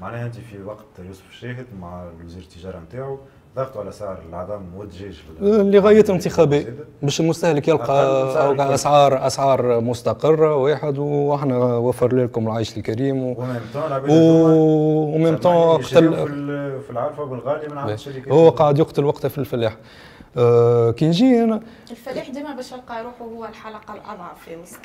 معناها 0.00 0.26
أنت 0.26 0.34
في 0.34 0.62
وقت 0.62 0.86
يوسف 0.98 1.22
الشاهد 1.30 1.66
مع 1.80 2.04
وزير 2.24 2.42
التجارة 2.42 2.78
نتاعو 2.78 3.18
ضغطوا 3.56 3.80
على 3.80 3.92
سعر 3.92 4.18
العظام 4.28 4.62
والدجاج 4.76 5.22
لغاية 5.40 6.04
انتخابية. 6.10 6.66
باش 7.02 7.20
المستهلك 7.20 7.68
يلقى 7.68 8.74
اسعار 8.74 9.26
أسعار 9.26 9.80
مستقرة 9.80 10.56
واحد 10.56 10.98
وأحنا 10.98 11.56
وفر 11.58 12.16
لكم 12.16 12.46
العيش 12.46 12.76
الكريم 12.76 13.24
و 13.24 13.36
و 14.08 14.34
même 14.34 15.36
temps 15.36 15.76
قتل 15.76 16.12
في 16.82 16.90
العرفة 16.90 17.24
بالغالي 17.24 17.68
من 17.68 17.78
عند 17.78 17.90
الشركات 17.90 18.32
هو 18.32 18.48
قاعد 18.48 18.78
يقتل 18.78 19.04
وقته 19.04 19.28
في 19.28 19.38
الفلاح. 19.38 19.76
آه 20.36 20.90
كي 20.90 21.06
نجي 21.08 21.44
أنا. 21.44 21.60
الفلاح 21.90 22.30
ديما 22.30 22.54
باش 22.54 22.72
يلقى 22.72 23.02
روحه 23.04 23.24
هو 23.24 23.44
الحلقة 23.44 23.94
الأضعف 23.94 24.44
في 24.44 24.56
وسط 24.56 24.78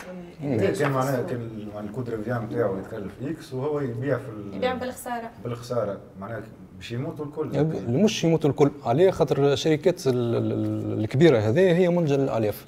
كان 0.80 0.92
معناها 0.92 1.22
كان 1.24 1.50
ال 1.84 1.90
coût 1.90 2.16
de 2.16 2.22
revient 2.22 2.44
نتاعو 2.50 2.78
يتكلف 2.78 3.12
X 3.24 3.54
وهو 3.54 3.80
يبيع 3.80 4.18
في 4.18 4.24
يبيع 4.54 4.74
بالخسارة. 4.74 5.30
بالخسارة. 5.44 5.98
معناها 6.20 6.42
باش 6.78 6.92
يموتوا 6.92 7.26
الكل. 7.26 7.66
مش 7.90 8.24
يموتوا 8.24 8.50
الكل 8.50 8.72
عليه 8.86 9.12
خاطر 9.12 9.54
الشركات 9.54 10.02
الكبيرة 10.08 11.40
هذه 11.40 11.60
هي 11.78 11.90
منجل 11.90 12.20
للالاف 12.20 12.66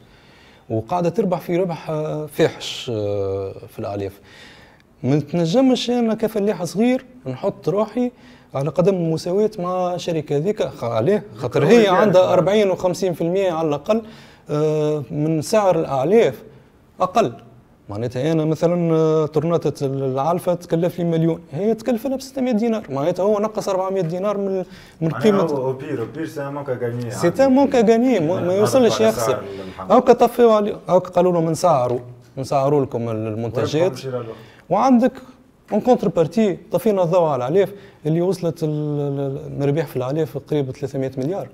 وقاعدة 0.70 1.10
تربح 1.10 1.39
في 1.39 1.58
ربح 1.58 1.86
فاحش 2.28 2.92
آه، 2.94 3.54
في 3.68 3.80
الالاف 3.80 4.20
ما 5.04 5.20
تنجمش 5.20 5.89
أنا 5.89 6.13
كفلاح 6.13 6.63
صغير 6.63 7.06
نحط 7.28 7.70
روحي 7.70 8.12
على 8.56 8.70
قدم 8.70 8.96
المساواة 8.96 9.52
مع 9.60 9.98
شركة 9.98 10.38
ذيك 10.38 10.70
عليه 10.84 11.24
خاطر 11.38 11.66
هي 11.66 11.88
عندها 11.88 12.34
40 12.34 12.76
و50% 12.76 13.22
على 13.54 13.68
الأقل 13.68 14.02
آه، 14.50 15.04
من 15.12 15.42
سعر 15.42 15.80
الأعلاف 15.80 16.44
أقل. 17.02 17.34
معناتها 17.90 18.32
أنا 18.32 18.46
مثلا 18.46 18.94
آه، 18.96 19.26
طرناطه 19.26 19.74
العلفه 19.86 20.54
تكلف 20.54 21.00
لي 21.00 21.06
مليون 21.06 21.40
هي 21.52 21.74
تكلف 21.74 22.08
لها 22.08 22.18
ب 22.18 22.22
600 22.22 22.54
دينار. 22.54 22.84
معناتها 22.90 23.24
هو 23.24 23.40
نقص 23.40 23.70
400 23.70 24.02
دينار 24.02 24.38
من 24.38 24.64
من 25.02 25.10
قيمه 25.10 25.42
هو 25.44 25.74
perd 25.74 26.04
perd 26.04 26.26
c'est 26.26 26.42
un 26.48 26.58
gagnant 26.58 27.12
c'est 27.12 27.28
un 27.28 27.70
gagnant 27.74 28.20
ما 28.20 28.54
يوصلش 28.56 29.02
يخسر 29.02 29.40
هاكا 29.90 30.14
طفيو 30.14 30.52
عليه 30.52 30.76
هاكا 30.90 31.10
قالوا 31.10 31.32
له 31.34 31.40
نسعروا 31.42 32.00
نسعروا 32.38 32.86
لكم 32.86 33.10
المنتجات. 33.10 34.00
وعندك 34.70 35.12
en 35.72 35.82
contrepartie 35.82 36.58
طفينا 36.72 37.04
الضوء 37.04 37.24
على 37.24 37.48
العلاف 37.48 37.74
اللي 38.06 38.22
وصلت 38.22 38.60
المربح 38.64 39.86
في 39.86 39.96
العلاف 39.96 40.38
قريب 40.38 40.72
300 40.72 41.12
مليار. 41.18 41.50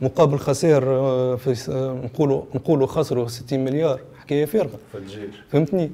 مقابل 0.00 0.38
خسائر 0.38 0.84
آه، 0.86 1.36
في 1.36 1.70
نقولوا 2.04 2.42
نقولوا 2.54 2.86
خسروا 2.86 3.28
60 3.28 3.64
مليار 3.64 4.00
حكاية 4.20 4.44
فارغة. 4.44 4.78
فهمتني؟ 5.50 5.90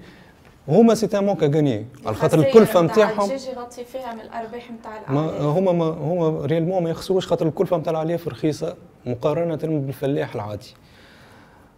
هما 0.69 0.95
c'est 0.95 1.09
manque 1.15 1.47
à 1.47 1.53
gagner 1.53 1.87
على 2.07 2.17
خاطر 2.17 2.39
الكلفه 2.39 2.81
نتاعهم 2.83 3.31
يغطي 3.31 3.85
فيها 3.85 4.15
من 4.15 4.21
الأرباح 4.21 4.71
نتاع 4.71 5.13
ما 5.13 5.41
هما 5.41 5.73
ما 5.73 5.85
هما 5.85 6.47
réellement 6.47 6.83
ما 6.83 6.91
يخسروش 6.91 7.27
خاطر 7.27 7.47
الكلفه 7.49 7.77
نتاع 7.77 7.93
العلاف 7.93 8.29
رخيصة 8.29 8.75
مقارنة 9.07 9.57
بالفلاح 9.57 10.35
العادي. 10.35 10.75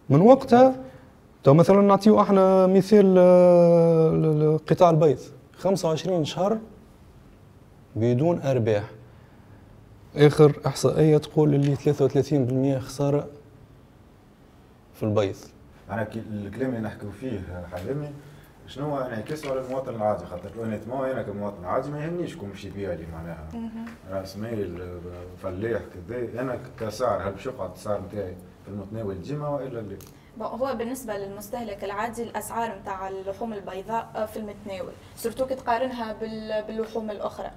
من 0.09 0.21
وقتها 0.21 0.75
تو 1.43 1.53
مثلا 1.53 1.81
نعطيو 1.81 2.21
أحنا 2.21 2.67
مثال 2.67 3.15
آه، 3.17 4.59
قطاع 4.69 4.89
البيض. 4.89 5.17
25 5.57 6.25
شهر 6.25 6.57
بدون 7.95 8.41
أرباح. 8.41 8.83
آخر 10.15 10.59
إحصائية 10.65 11.17
تقول 11.17 11.55
اللي 11.55 11.75
33% 11.75 12.79
خسارة 12.79 13.27
في 14.93 15.03
البيض. 15.03 15.35
أنا 15.89 16.07
الكلام 16.31 16.69
اللي 16.69 16.79
نحكيو 16.79 17.11
فيه 17.11 17.65
حلمي 17.73 18.09
شنو 18.67 18.85
هو 18.85 18.97
انعكاسه 18.97 19.51
على 19.51 19.59
المواطن 19.61 19.95
العادي؟ 19.95 20.25
خاطر 20.25 20.49
honnêtement 20.59 21.09
أنا 21.09 21.21
كمواطن 21.23 21.65
عادي 21.65 21.89
ما 21.91 22.05
يهمنيش 22.05 22.35
كون 22.35 22.49
مشي 22.49 22.69
بيها 22.69 22.95
لي 22.95 23.05
معناها. 23.13 23.47
راس 24.11 24.37
مال 24.37 24.99
فلاح 25.43 25.81
كذا. 26.09 26.41
أنا 26.41 26.59
كسعر 26.79 27.27
هل 27.27 27.31
باش 27.31 27.45
يقعد 27.45 27.71
السعر 27.71 28.01
نتاعي 28.01 28.33
في 28.65 28.71
المتناول 28.71 29.21
ديما 29.21 29.47
وإلا 29.47 29.79
لا؟ 29.79 29.95
هو 30.45 30.75
بالنسبة 30.75 31.17
للمستهلك 31.17 31.83
العادي 31.83 32.23
الأسعار 32.23 32.79
نتاع 32.79 33.07
اللحوم 33.07 33.53
البيضاء 33.53 34.29
في 34.33 34.37
المتناول. 34.37 34.93
surtout 35.15 35.45
كي 35.45 35.55
تقارنها 35.55 36.13
باللحوم 36.61 37.11
الأخرى. 37.11 37.51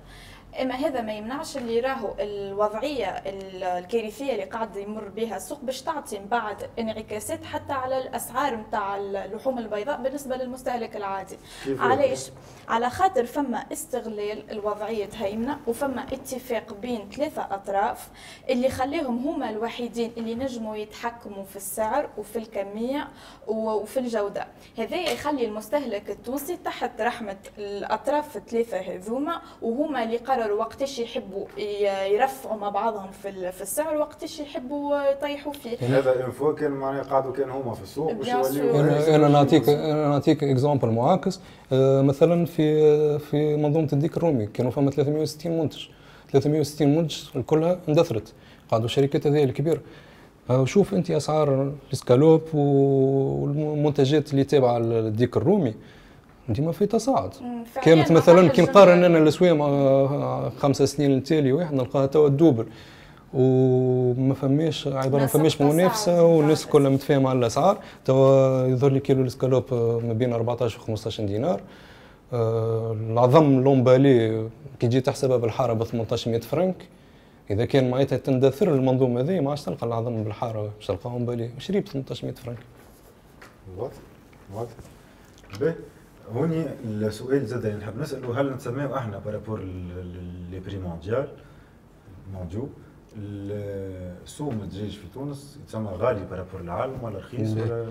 إما 0.60 0.74
هذا 0.74 1.00
ما 1.00 1.12
يمنعش 1.12 1.56
اللي 1.56 1.80
راهو 1.80 2.14
الوضعية 2.20 3.22
الكارثية 3.26 4.32
اللي 4.32 4.44
قاعد 4.44 4.76
يمر 4.76 5.08
بها 5.08 5.36
السوق 5.36 5.60
باش 5.60 5.82
تعطي 5.82 6.18
من 6.18 6.26
بعد 6.26 6.70
انعكاسات 6.78 7.44
حتى 7.44 7.72
على 7.72 7.98
الأسعار 7.98 8.56
نتاع 8.56 8.96
اللحوم 8.96 9.58
البيضاء 9.58 10.02
بالنسبة 10.02 10.36
للمستهلك 10.36 10.96
العادي. 10.96 11.36
علاش؟ 11.78 12.30
على 12.68 12.90
خاطر 12.90 13.26
فما 13.26 13.64
استغلال 13.72 14.50
الوضعية 14.50 15.08
هيمنه 15.18 15.58
وفما 15.66 16.02
اتفاق 16.12 16.74
بين 16.74 17.08
ثلاثة 17.10 17.42
أطراف 17.50 18.08
اللي 18.50 18.68
خليهم 18.68 19.28
هما 19.28 19.50
الوحيدين 19.50 20.12
اللي 20.16 20.34
نجموا 20.34 20.76
يتحكموا 20.76 21.44
في 21.44 21.56
السعر 21.56 22.08
وفي 22.18 22.36
الكمية 22.36 23.08
وفي 23.46 24.00
الجودة. 24.00 24.46
هذا 24.78 24.96
يخلي 24.96 25.44
المستهلك 25.44 26.10
التونسي 26.10 26.56
تحت 26.56 27.00
رحمة 27.00 27.36
الأطراف 27.58 28.36
الثلاثة 28.36 28.76
هذوما 28.80 29.42
وهما 29.62 30.02
اللي 30.02 30.16
قرروا 30.16 30.41
يقرروا 30.42 30.61
وقتاش 30.61 30.98
يحبوا 30.98 31.46
يرفعوا 32.07 32.57
مع 32.57 32.68
بعضهم 32.68 33.11
في 33.22 33.52
في 33.52 33.62
السعر 33.62 33.96
وقتاش 33.96 34.40
يحبوا 34.40 35.11
يطيحوا 35.11 35.52
فيه. 35.52 35.76
هذا 35.98 36.26
انفو 36.26 36.55
كان 36.55 36.70
معناها 36.70 37.02
قعدوا 37.02 37.33
كان 37.33 37.50
هما 37.50 37.74
في 37.74 37.83
السوق 37.83 38.12
باش 38.12 38.28
أنا 39.09 39.28
نعطيك 39.28 39.68
أنا 39.68 40.09
نعطيك 40.09 40.44
exemple 40.44 40.88
معاكس. 40.88 41.40
آه، 41.72 42.02
مثلا 42.02 42.46
في 42.46 43.18
في 43.18 43.57
منظومة 43.57 43.88
الديك 43.92 44.16
الرومي 44.16 44.46
كانوا 44.46 44.70
فما 44.70 44.90
360 44.90 45.59
منتج. 45.59 45.87
360 46.33 46.96
منتج 46.96 47.16
كلها 47.46 47.78
اندثرت. 47.88 48.33
قعدوا 48.70 48.87
الشركات 48.87 49.26
هذه 49.26 49.44
الكبيرة. 49.44 49.81
آه، 50.50 50.64
شوف 50.64 50.94
أنت 50.94 51.11
أسعار 51.11 51.72
الإسكالوب 51.88 52.42
والمنتجات 52.55 54.31
اللي 54.31 54.44
تابعة 54.44 54.78
للديك 54.78 55.37
الرومي. 55.37 55.74
ديما 56.48 56.72
في 56.72 56.87
تصاعد. 56.87 57.31
كانت 57.83 58.12
مثلا 58.12 58.48
كي 58.48 58.62
نقارن 58.62 59.05
أنا 59.05 59.18
الاسواق 59.18 60.52
خمس 60.59 60.83
سنين 60.83 61.18
التالي 61.18 61.52
واحد 61.52 61.74
نلقاها 61.74 62.07
توا 62.07 62.26
الدوبل. 62.28 62.66
وما 63.35 64.35
فماش 64.35 64.88
عبارة 64.88 65.20
ما 65.20 65.26
فماش 65.26 65.61
منافسة 65.61 66.22
والناس 66.22 66.66
كلها 66.66 66.90
متفاهمة 66.90 67.31
على 67.31 67.38
الأسعار. 67.38 67.78
توا 68.05 68.66
يظهر 68.66 68.92
لي 68.92 69.00
كيلو 69.00 69.22
الاسكالوب 69.22 69.64
ما 70.05 70.12
بين 70.12 70.33
14 70.33 70.78
و 70.78 70.83
15 70.83 71.24
دينار. 71.24 71.61
آه، 72.33 72.96
العظم 73.11 73.61
لومبالي 73.61 74.48
كي 74.81 74.87
تجي 74.87 75.00
تحسبها 75.00 75.37
بالحارة 75.37 75.72
ب 75.72 75.83
1800 75.83 76.40
فرنك. 76.40 76.76
إذا 77.50 77.64
كان 77.64 77.90
معناتها 77.90 78.16
تندثر 78.16 78.74
المنظومة 78.74 79.20
هذه 79.20 79.40
ما 79.40 79.50
عادش 79.50 79.62
تلقى 79.62 79.87
العظم 79.87 80.24
بالحارة 80.24 80.70
باش 80.76 80.87
تلقاهم 80.87 81.26
بالي 81.26 81.50
شريب 81.59 81.85
1800 81.94 82.35
فرنك. 82.35 82.59
واضح 83.78 83.92
واضح. 84.55 85.74
هوني 86.35 86.64
السؤال 86.85 87.46
زاد 87.46 87.66
اللي 87.66 87.78
نحب 87.78 87.98
نسأله 87.98 88.40
هل 88.40 88.52
نتسميو 88.52 88.96
إحنا 88.96 89.18
par 89.18 89.31
rapport 89.31 89.61
les 90.50 90.61
prix 90.61 90.78
mondial 90.78 91.28
mondiaux 92.35 92.68
سوم 94.24 94.61
الدجاج 94.62 94.90
في 94.90 95.06
تونس 95.14 95.58
يتسمى 95.62 95.88
غالي 95.88 96.24
par 96.30 96.39
rapport 96.39 96.61
العالم 96.61 97.02
ولا 97.02 97.18
رخيص 97.18 97.52
ولا؟ 97.52 97.87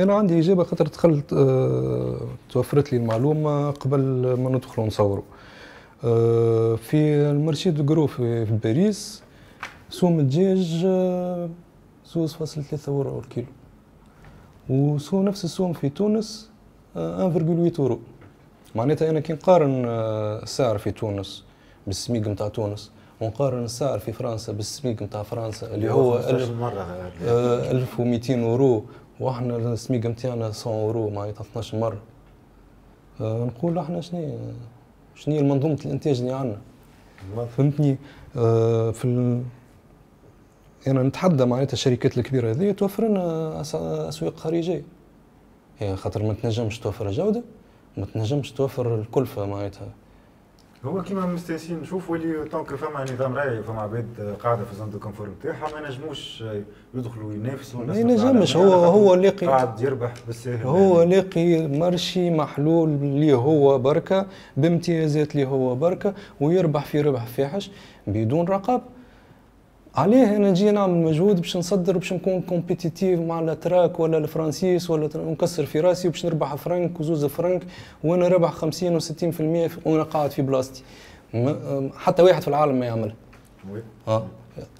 أنا 0.00 0.14
عندي 0.14 0.38
إجابة 0.38 0.64
خاطر 0.64 0.86
دخلت 0.86 1.32
أه 1.32 2.20
توفرت 2.50 2.92
لي 2.92 2.98
المعلومة 2.98 3.70
قبل 3.70 4.00
ما 4.38 4.50
ندخلوا 4.50 4.86
نصوروا 4.86 5.24
أه 6.04 6.76
في 6.76 6.96
ال 7.30 7.36
marché 7.36 7.70
de 7.70 7.84
gros 7.84 8.06
في, 8.06 8.46
في 8.46 8.52
باريس 8.52 9.22
سوم 9.90 10.18
الدجاج 10.20 10.82
أه 10.86 11.50
زوز 12.06 12.32
فاصل 12.34 12.64
ثلاثة 12.64 12.92
اورو 12.92 13.18
الكيلو 13.18 13.46
وسو 14.70 15.22
نفس 15.22 15.44
السوم 15.44 15.72
في 15.72 15.88
تونس 15.88 16.51
1.8 16.94 17.80
اورو 17.80 18.00
معناتها 18.74 19.10
أنا 19.10 19.20
كي 19.20 19.32
نقارن 19.32 19.84
آه، 19.86 20.42
السعر 20.42 20.78
في 20.78 20.90
تونس 20.90 21.44
بالسميق 21.86 22.28
نتاع 22.28 22.48
تونس 22.48 22.90
ونقارن 23.20 23.64
السعر 23.64 23.98
في 23.98 24.12
فرنسا 24.12 24.52
بالسميق 24.52 25.02
نتاع 25.02 25.22
فرنسا 25.22 25.74
اللي 25.74 25.92
هو 25.92 26.18
1200 26.18 28.34
آه، 28.34 28.42
اورو 28.42 28.84
وإحنا 29.20 29.56
السميق 29.56 30.06
نتاعنا 30.06 30.52
100 30.66 30.66
اورو 30.66 31.10
معناتها 31.10 31.42
12 31.42 31.78
مره 31.78 31.98
آه، 33.20 33.44
نقول 33.44 33.78
إحنا 33.78 34.00
شنو 34.00 34.38
شنو 35.14 35.42
منظومه 35.42 35.78
الانتاج 35.84 36.20
اللي 36.20 36.32
عندنا 36.32 36.58
فهمتني 37.56 37.96
في 38.92 39.04
ال... 39.04 39.42
أنا 40.86 41.02
نتحدى 41.02 41.44
معناتها 41.44 41.72
الشركات 41.72 42.18
الكبيره 42.18 42.50
هذه 42.50 42.72
توفر 42.72 43.08
لنا 43.08 43.60
اسواق 44.08 44.36
خارجيه 44.36 44.82
خاطر 45.96 46.22
ما 46.22 46.34
تنجمش 46.34 46.78
توفر 46.78 47.10
جوده 47.10 47.42
ما 47.96 48.06
تنجمش 48.06 48.52
توفر 48.52 48.94
الكلفه 48.94 49.46
معناتها. 49.46 49.88
هو 50.84 51.02
كيما 51.02 51.26
مستانسين 51.26 51.80
نشوفوا 51.80 52.16
اللي 52.16 52.44
طونك 52.48 52.74
فما 52.74 53.04
نظام 53.04 53.34
ريعي 53.34 53.62
فما 53.62 53.80
عباد 53.80 54.36
قاعدة 54.42 54.64
في 54.64 54.76
zone 54.76 54.90
de 54.90 54.98
confort 54.98 55.28
نتاعها 55.28 55.80
ما 55.80 55.88
نجموش 55.88 56.44
يدخلوا 56.94 57.34
ينافسوا 57.34 57.84
ما 57.84 57.96
ينجمش 57.98 58.56
هو 58.56 58.72
هو 58.72 59.14
لاقي 59.14 59.46
قاعد 59.46 59.80
يربح 59.80 60.14
بالساهل 60.26 60.66
هو 60.66 61.02
لاقي 61.02 61.68
marché 61.68 62.30
محلول 62.30 62.88
اللي 62.88 63.32
هو 63.32 63.78
بركة 63.78 64.26
بامتيازات 64.56 65.32
اللي 65.34 65.46
هو 65.46 65.74
بركة 65.74 66.14
ويربح 66.40 66.84
في 66.84 67.00
ربح 67.00 67.26
فاحش 67.26 67.70
بدون 68.06 68.46
رقابة. 68.48 68.82
عليه 69.94 70.36
أنا 70.36 70.50
نجي 70.50 70.70
نعمل 70.70 70.94
مجهود 70.94 71.36
باش 71.40 71.56
نصدر 71.56 71.98
باش 71.98 72.12
نكون 72.12 72.40
compétitif 72.40 73.20
مع 73.20 73.40
الاتراك 73.40 74.00
ولا 74.00 74.18
الفرنسيس 74.18 74.90
ولا 74.90 75.08
نكسر 75.16 75.66
في 75.66 75.80
راسي 75.80 76.08
باش 76.08 76.26
نربح 76.26 76.54
فرنك 76.54 77.00
وزوز 77.00 77.24
فرنك 77.24 77.62
وأنا 78.04 78.28
ربح 78.28 78.50
50 78.50 79.00
و60% 79.00 79.04
وأنا 79.86 80.02
قاعد 80.02 80.30
في 80.30 80.42
بلاصتي. 80.42 80.82
حتى 81.96 82.22
واحد 82.22 82.42
في 82.42 82.48
العالم 82.48 82.74
ما 82.78 82.86
يعملها 82.86 83.14
آه. 84.08 84.24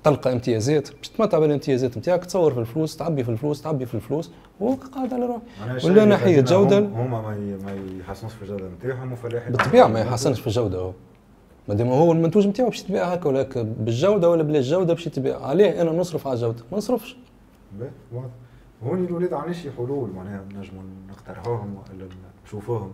تلقى 0.05 0.33
امتيازات. 0.33 0.89
باش 0.97 1.09
تتمتع 1.09 1.39
بالامتيازات 1.39 1.99
نتاعك 1.99 2.25
تصور 2.25 2.53
في 2.55 2.61
الفلوس 2.61 2.97
تعبي 2.97 3.25
في 3.25 3.29
الفلوس 3.29 3.63
تعبي 3.63 3.87
في 3.87 3.95
الفلوس 3.95 4.31
وقاعد 4.61 5.15
على 5.15 5.27
روحك. 5.27 5.41
ولا 5.85 6.05
ناحية 6.05 6.41
جودة. 6.41 6.79
هما 6.79 7.21
ما 7.65 7.77
يحسنوش 8.01 8.33
في 8.33 8.43
الجودة 8.43 8.65
نتاعهم 8.79 9.13
وفلاحين 9.13 9.53
بالطبيعة 9.53 9.87
ما 9.87 10.01
يحسنش 10.01 10.41
في 10.41 10.47
الجودة 10.47 10.79
هو 10.79 10.93
مادام 11.69 11.89
هو 11.89 12.13
المنتوج 12.13 12.47
نتاعو 12.47 12.69
باش 12.69 12.81
يتباع 12.81 13.05
هكا 13.05 13.29
ولا 13.29 13.43
هكا 13.43 13.63
بالجودة 13.63 14.31
ولا 14.31 14.43
بلا 14.43 14.59
الجوده 14.59 14.95
باش 14.95 15.07
يتباع. 15.07 15.47
عليه 15.47 15.83
أنا 15.83 15.93
نصرف 15.93 16.27
على 16.27 16.35
الجوده 16.35 16.65
ما 16.73 16.79
نصرفش. 16.79 17.17
هوني 18.85 19.07
الاولاد 19.07 19.33
عندنا 19.33 19.55
حلول 19.77 20.11
معناها 20.11 20.45
نجموا 20.45 20.83
نقترحوهم 21.09 21.75
ولا 21.75 22.09
نشوفوهم 22.45 22.93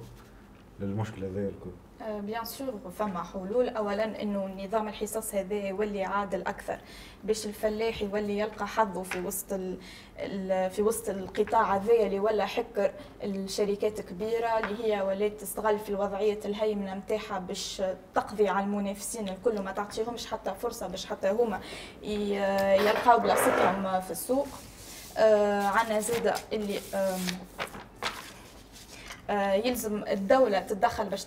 للمشكلة 0.80 1.28
هذايا 1.28 1.48
الكل. 1.48 1.70
بيان 2.06 2.44
سور 2.44 2.80
فما 2.98 3.22
حلول. 3.22 3.68
اولا 3.68 4.22
إنه 4.22 4.64
نظام 4.64 4.88
الحصص 4.88 5.34
هذا 5.34 5.54
يولي 5.54 6.04
عادل 6.04 6.40
أكثر 6.40 6.78
باش 7.24 7.46
الفلاح 7.46 8.02
يولي 8.02 8.38
يلقى 8.38 8.66
حظه 8.66 9.02
في 9.02 9.20
وسط 9.20 9.54
في 10.72 10.82
وسط 10.82 11.08
القطاع 11.08 11.76
هذايا 11.76 12.06
اللي 12.06 12.20
ولا 12.20 12.46
حكر 12.46 12.90
الشركات 13.22 14.00
الكبيره 14.00 14.58
اللي 14.58 14.84
هي 14.84 15.00
ولات 15.02 15.40
تستغل 15.40 15.78
في 15.78 15.88
الوضعية 15.88 16.38
الهيمنة 16.44 16.94
نتاعها 16.94 17.38
باش 17.38 17.82
تقضي 18.14 18.48
على 18.48 18.64
المنافسين 18.64 19.28
الكل 19.28 19.60
ما 19.60 19.72
تعطيهمش 19.72 20.26
حتى 20.26 20.54
فرصة 20.54 20.86
باش 20.88 21.06
حتى 21.06 21.30
هما 21.30 21.60
يلقاو 22.02 23.18
بلاصتهم 23.18 24.00
في 24.00 24.10
السوق. 24.10 24.48
آه، 25.16 25.62
عنا 25.62 26.00
زاده 26.00 26.34
اللي 26.52 26.80
آه، 29.30 29.52
يلزم 29.52 30.04
الدولة 30.04 30.58
تتدخل 30.60 31.04
باش 31.04 31.26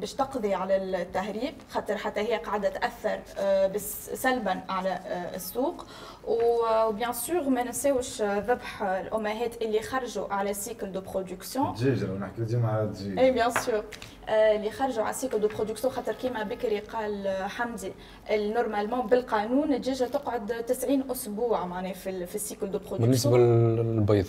باش 0.00 0.14
تقضي 0.14 0.54
على 0.54 0.76
التهريب 0.76 1.54
خاطر 1.70 1.96
حتى 1.96 2.20
هي 2.20 2.36
قاعدة 2.36 2.68
تأثر 2.68 3.20
آه، 3.38 3.76
سلبا 4.14 4.60
على 4.68 4.90
آه، 4.90 5.36
السوق. 5.36 5.86
و 6.24 6.42
bien 6.42 7.12
sûr 7.12 7.48
ما 7.48 7.62
نساوش 7.62 8.22
ذبح 8.22 8.82
الأمهات 8.82 9.62
اللي 9.62 9.82
خرجوا 9.82 10.34
على 10.34 10.54
cycle 10.54 10.92
de 10.92 11.00
production 11.00 11.68
الدجاج 11.68 12.10
نحكي 12.10 12.42
ديما 12.42 12.68
على 12.68 12.82
الدجاج 12.82 13.18
اي 13.18 13.30
bien 13.30 13.50
sûr 13.50 13.84
اللي 14.28 14.70
خرجوا 14.70 15.04
على 15.04 15.14
cycle 15.14 15.40
de 15.40 15.48
production 15.48 15.92
خاطر 15.92 16.12
كيما 16.12 16.42
بكري 16.42 16.78
قال 16.78 17.28
حمدي 17.48 17.92
normalement 18.30 19.06
بالقانون 19.06 19.74
الدجاجه 19.74 20.08
تقعد 20.10 20.64
90 20.66 21.10
أسبوع 21.10 21.66
معناها 21.66 21.92
في 21.92 22.26
في 22.26 22.34
ال 22.34 22.40
cycle 22.40 22.70
de 22.70 22.78
production 22.78 23.00
بالنسبة 23.00 23.38
للبيض. 23.38 24.26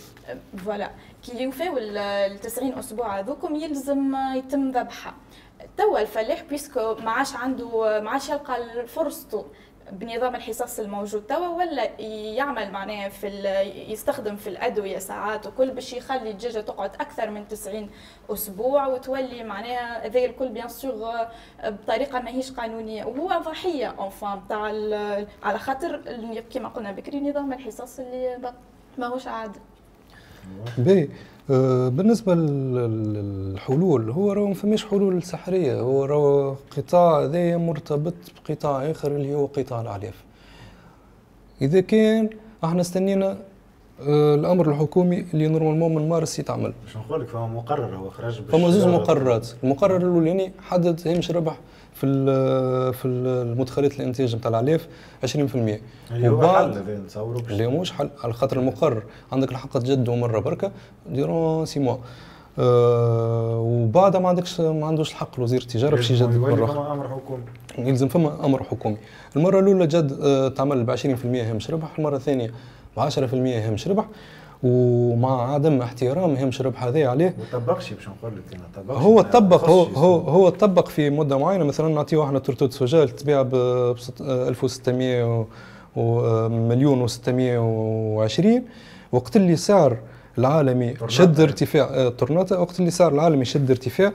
voilà 0.66 0.92
كي 1.24 1.44
يوفاو 1.44 1.78
ال 1.78 2.40
90 2.40 2.74
أسبوع 2.74 3.20
هذوكم 3.20 3.56
يلزم 3.56 4.16
يتم 4.36 4.70
ذبحها. 4.72 5.14
توا 5.82 6.02
الفلاح 6.02 6.44
puisque 6.44 6.96
ما 6.96 7.12
عادش 7.12 7.36
عنده 7.36 8.00
ما 8.02 8.10
عادش 8.10 8.30
يلقى 8.30 8.88
فرصته 8.88 9.46
بنظام 9.92 10.36
الحصص 10.36 10.80
الموجود 10.80 11.24
توا 11.28 11.48
ولا 11.48 12.00
يعمل 12.36 12.72
معناها 12.72 13.10
في 13.10 13.28
يستخدم 13.90 14.36
في 14.36 14.48
الأدوية 14.48 14.98
ساعات 14.98 15.48
وكل 15.48 15.72
باش 15.72 15.94
يخلي 15.94 16.32
الدجاجة 16.32 16.62
تقعد 16.62 16.92
أكثر 16.96 17.30
من 17.30 17.48
90 17.48 17.90
أسبوع 18.30 18.88
وتولي 18.88 19.44
معناها 19.44 20.06
هذا 20.06 20.26
الكل 20.26 20.50
bien 20.50 20.70
sûr 20.70 21.14
بطريقة 21.64 22.20
ماهيش 22.20 22.52
قانونية 22.52 23.06
وهو 23.06 23.42
ضحية 23.42 23.88
enfin 23.88 24.42
تاع 24.50 24.62
على 25.44 25.60
خاطر 25.60 26.02
كما 26.54 26.70
قلنا 26.70 26.92
بكري 26.92 27.30
نظام 27.30 27.54
الحصص 27.54 28.00
اللي 28.00 28.54
ماهوش 28.98 29.28
عادل. 29.28 29.60
باهي 30.78 31.08
بالنسبة 31.50 32.36
للحلول 32.36 34.10
هو 34.10 34.32
راه 34.34 34.48
ما 34.48 34.54
فماش 34.54 34.86
حلول 34.86 35.24
سحرية 35.24 35.80
هو 35.80 36.06
راه 36.06 36.56
قطاع 36.78 37.24
هذايا 37.24 37.58
مرتبط 37.58 38.14
بقطاع 38.50 38.92
آخر 38.92 39.12
اللي 39.12 39.36
هو 39.36 39.46
قطاع 39.46 39.82
الأعلاف. 39.82 40.24
إذا 41.62 41.82
كان 41.82 42.30
أحنا 42.64 42.82
استنينا 42.82 43.38
آه، 44.08 44.36
الأمر 44.36 44.70
الحكومي 44.70 45.26
اللي 45.34 45.48
نورمالمون 45.48 45.96
من 45.96 46.10
مارس 46.10 46.40
يتعمل. 46.40 46.74
باش 46.84 46.98
نقول 46.98 47.22
لك 47.22 47.28
فما 47.28 47.48
مقرر 47.48 47.96
هو 47.96 48.10
خرج 48.10 48.42
فما 48.42 48.70
زوج 48.70 48.94
مقررات. 48.94 49.48
المقرر 49.64 49.98
الأولاني 49.98 50.52
حدد 50.60 51.08
هامش 51.08 51.32
ربح 51.32 51.58
في 52.02 52.94
في 52.94 53.08
المدخلات 53.08 54.00
الإنتاج 54.00 54.36
نتاع 54.36 54.50
العلاف 54.50 54.88
20% 55.26 55.28
اللي 56.12 56.30
هو 56.30 56.48
حل 56.56 56.84
نتصوروا 57.06 57.42
اللي 57.42 57.68
مش 57.68 57.92
حل 57.92 58.10
على 58.24 58.34
خاطر 58.34 58.60
المقرر 58.60 59.04
عندك 59.32 59.52
الحق 59.52 59.78
تجدوا 59.80 60.16
مره 60.16 60.40
بركة 60.40 60.72
ديرون 61.10 61.66
سي 61.66 61.80
موا. 61.80 61.98
أه 62.60 63.60
وبعدها 63.60 64.22
ما 64.22 64.30
عندكش 64.30 64.62
ما 64.62 64.88
عندوش 64.88 65.12
الحق 65.12 65.40
وزير 65.40 65.62
التجارة 65.62 65.96
باش 65.96 66.12
يجدد 66.12 66.38
مره 66.38 66.66
فما 66.66 66.94
أمر 66.94 67.10
حكومي. 67.10 67.44
يلزم 67.78 68.08
فما 68.08 68.46
أمر 68.46 68.64
حكومي. 68.64 68.98
المرة 69.36 69.60
الأولى 69.60 69.88
جد 69.88 70.18
أه 70.22 70.48
تعمل 70.48 70.84
ب 70.84 70.96
20% 70.96 71.00
هامش 71.26 71.72
ربح 71.72 71.98
المرة 71.98 72.16
الثانية 72.16 72.52
ب 72.98 73.00
10% 73.00 73.10
هامش 73.34 73.88
ربح 73.88 74.06
ومع 74.64 75.54
عدم 75.54 75.82
احترام 75.82 76.36
هامش 76.36 76.62
الربح 76.62 76.84
هذا 76.84 77.08
عليه. 77.08 77.36
ما 77.54 77.60
طبقش 77.60 77.94
باش 77.94 78.08
نقول 78.10 78.32
لك 78.38 78.60
أنا 78.90 78.98
هو 79.00 79.22
طبق 79.22 79.70
هو 79.70 79.84
هو 79.84 80.18
هو 80.20 80.50
طبق 80.50 80.88
في 80.88 81.10
مدة 81.10 81.38
معينة. 81.38 81.64
مثلا 81.64 81.88
نعطيو 81.94 82.24
إحنا 82.24 82.40
تورتوت 82.40 82.72
سوجا 82.74 83.06
تبيع 83.06 83.42
ب 83.42 83.56
1600 84.22 85.46
ومليون 85.96 87.08
و620 87.08 88.46
وقت 89.12 89.36
اللي 89.36 89.56
سعر 89.56 89.98
العالمي 90.38 90.94
شد 91.08 91.40
ارتفاع 91.40 91.84
آه، 91.92 92.10
تورناتا 92.10 92.58
وقت 92.58 92.80
اللي 92.80 92.92
سعر 92.92 93.12
العالمي 93.14 93.46
شد 93.46 93.70
ارتفاع. 93.70 94.12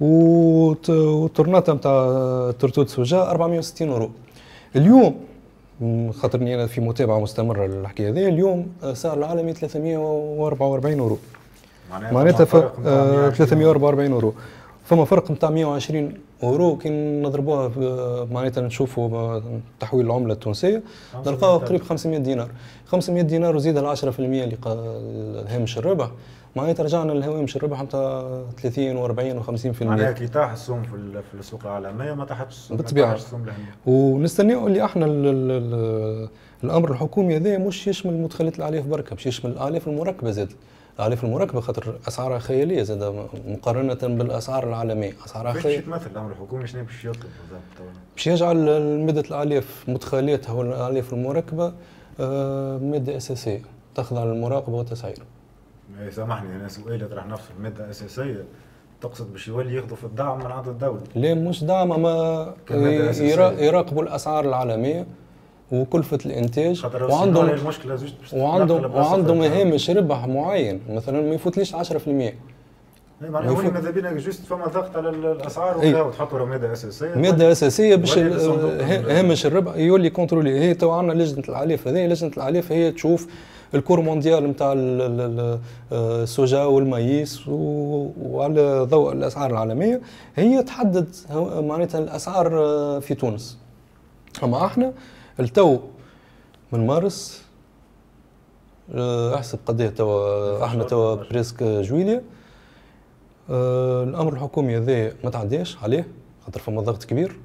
وتورناتا 0.00 1.72
نتاع 1.72 2.50
tourteau 2.58 2.82
de 2.82 2.88
soja 2.88 3.22
460 3.22 3.88
اورو 3.88 4.10
اليوم 4.76 5.14
خاطرني 6.12 6.54
أنا 6.54 6.66
في 6.66 6.80
متابعة 6.80 7.20
مستمرة 7.20 7.66
للحكاية 7.66 8.10
هذه. 8.10 8.28
اليوم 8.28 8.66
سعر 8.92 9.18
العالمي 9.18 9.52
344 9.52 11.00
اورو 11.00 11.18
معناتها 11.90 12.44
344 13.30 14.12
اورو 14.12 14.34
فما 14.84 15.04
فرق 15.04 15.30
نتاع 15.30 15.50
120 15.50 16.14
اورو 16.42 16.76
كي 16.76 16.88
نضربوها 17.22 17.70
معناتها 18.32 18.60
نشوفوا 18.60 19.40
تحويل 19.80 20.06
العملة 20.06 20.32
التونسية. 20.32 20.82
نلقاو 21.26 21.58
قريب 21.58 21.82
500 21.82 22.18
دينار. 22.18 22.48
500 22.86 23.22
دينار 23.22 23.56
وزيد 23.56 23.78
ال 23.78 23.96
10% 23.96 24.18
اللي 24.18 24.56
هامش 25.48 25.78
الربح. 25.78 26.10
معناتها 26.56 26.84
رجعنا 26.84 27.12
للهوامش 27.12 27.56
الربح 27.56 27.82
نتاع 27.82 28.42
30 28.62 29.08
و40 29.08 29.44
و50% 29.46 29.82
معناها 29.82 30.12
كي 30.12 30.28
طاح 30.28 30.50
السوم 30.52 30.82
في 30.82 31.22
في 31.30 31.34
السوق 31.38 31.60
العالمية 31.66 32.12
ما 32.12 32.24
طاحتش 32.24 32.56
السوم 32.56 32.76
بالطبيعه 32.76 33.16
ونستناو 33.86 34.66
اللي 34.66 34.84
أحنا 34.84 35.06
الأمر 36.64 36.90
الحكومي 36.90 37.36
هذا 37.36 37.58
مش 37.58 37.86
يشمل 37.86 38.14
مدخلات 38.22 38.58
الأعلاف 38.58 38.86
بركة 38.86 39.14
باش 39.16 39.26
يشمل 39.26 39.50
الأعلاف 39.50 39.88
المركبة 39.88 40.30
زاد. 40.30 40.52
الأعلاف 41.00 41.24
المركبة 41.24 41.60
خاطر 41.60 41.98
اسعارها 42.08 42.38
خيالية 42.38 42.82
زاد 42.82 43.26
مقارنة 43.48 43.94
بالأسعار 43.94 44.68
العالمية. 44.68 45.12
اسعارها 45.26 45.52
خياليه 45.52 45.76
باش 45.78 45.86
يتمثل 45.86 46.10
الأمر 46.10 46.30
الحكومي 46.32 46.66
شنو 46.66 46.84
باش 46.84 47.04
يطلب 47.04 47.14
بالضبط؟ 47.22 47.92
باش 48.16 48.26
يجعل 48.26 48.56
ماده 49.06 49.20
الالاف 49.20 49.84
مدخلاتها 49.88 50.52
والالاف 50.52 51.12
المركبة 51.12 51.72
آه، 52.20 52.78
مادة 52.78 53.16
أساسية 53.16 53.62
تخضع 53.94 54.24
للمراقبة 54.24 54.76
والتسعير. 54.76 55.18
سامحني 56.10 56.56
أنا 56.56 56.68
سؤالي 56.68 57.04
يطرح 57.04 57.26
نفسه 57.26 57.48
المادة 57.58 57.84
الأساسية 57.84 58.44
تقصد 59.00 59.32
باش 59.32 59.48
يولي 59.48 59.74
ياخذوا 59.74 59.96
في 59.96 60.04
الدعم 60.04 60.38
من 60.38 60.46
عند 60.46 60.68
الدولة. 60.68 61.00
لا 61.14 61.34
مش 61.34 61.64
دعم 61.64 61.92
أما 61.92 62.54
يراقبوا 63.58 64.02
الأسعار 64.02 64.44
العالمية 64.44 65.06
وكلفة 65.72 66.18
الإنتاج 66.26 66.86
وعندهم 67.10 67.50
المشكلة 67.50 67.98
وعندهم 68.32 68.94
وعندهم 68.94 69.40
هامش 69.40 69.90
ربح 69.90 70.26
معين 70.26 70.80
مثلا 70.90 71.20
ما 71.20 71.34
يفوتليش 71.34 71.74
10% 71.74 72.34
إيه، 73.22 73.30
معناها 73.30 73.50
هو 73.50 73.70
ماذا 73.70 73.90
بينا 73.90 74.12
juste 74.12 74.46
فما 74.46 74.66
ضغط 74.66 74.96
على 74.96 75.08
الأسعار 75.10 75.82
إيه. 75.82 75.90
وكذا 75.90 76.00
وتحطوا 76.02 76.46
مادة 76.46 76.72
أساسية. 76.72 77.14
مادة 77.14 77.52
أساسية 77.52 77.96
باش 77.96 78.18
هامش 78.18 79.46
الربح 79.46 79.76
يولي 79.76 80.10
contrôlé 80.10 80.60
هي 80.60 80.74
تو 80.74 80.90
عندنا 80.90 81.22
لجنة 81.22 81.44
العلاف 81.48 81.88
هذه 81.88 82.06
لجنة 82.06 82.30
العلاف 82.36 82.72
هي 82.72 82.92
تشوف 82.92 83.28
ال 83.74 83.78
cours 83.78 84.00
mondial 84.00 84.50
نتاع 84.50 84.74
ال 85.92 86.06
soja 86.06 86.64
وال 86.64 86.92
maïs 86.92 87.48
وعلى 87.48 88.80
ضوء 88.82 89.12
الأسعار 89.12 89.50
العالمية 89.50 90.00
هي 90.36 90.62
تحدد 90.62 91.16
معناتها 91.56 91.98
الأسعار 91.98 92.50
في 93.00 93.14
تونس. 93.14 93.58
أما 94.42 94.66
إحنا 94.66 94.92
التو 95.40 95.78
من 96.72 96.86
مارس 96.86 97.44
أحسب 99.34 99.58
قد 99.66 99.80
إيه 99.80 99.88
توا 99.88 100.64
إحنا 100.64 100.84
توا 100.84 101.14
بريسك 101.14 101.62
جويليا 101.62 102.22
الأمر 103.50 104.32
الحكومي 104.32 104.76
هذا 104.76 105.12
ما 105.24 105.30
تعداش 105.30 105.78
عليه 105.82 106.08
خاطر 106.46 106.60
فما 106.60 106.80
ضغط 106.80 107.04
كبير. 107.04 107.36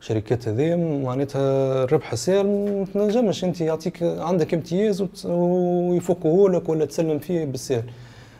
شركات 0.00 0.48
هذه 0.48 0.76
معناتها 0.76 1.84
الربح 1.84 2.12
السائل 2.12 2.46
ما 2.46 2.84
تنجمش 2.94 3.44
انت 3.44 3.60
يعطيك 3.60 4.02
عندك 4.02 4.54
امتياز 4.54 5.04
ويفكوه 5.24 6.50
لك 6.50 6.68
ولا 6.68 6.84
تسلم 6.84 7.18
فيه 7.18 7.44
بالسهل 7.44 7.84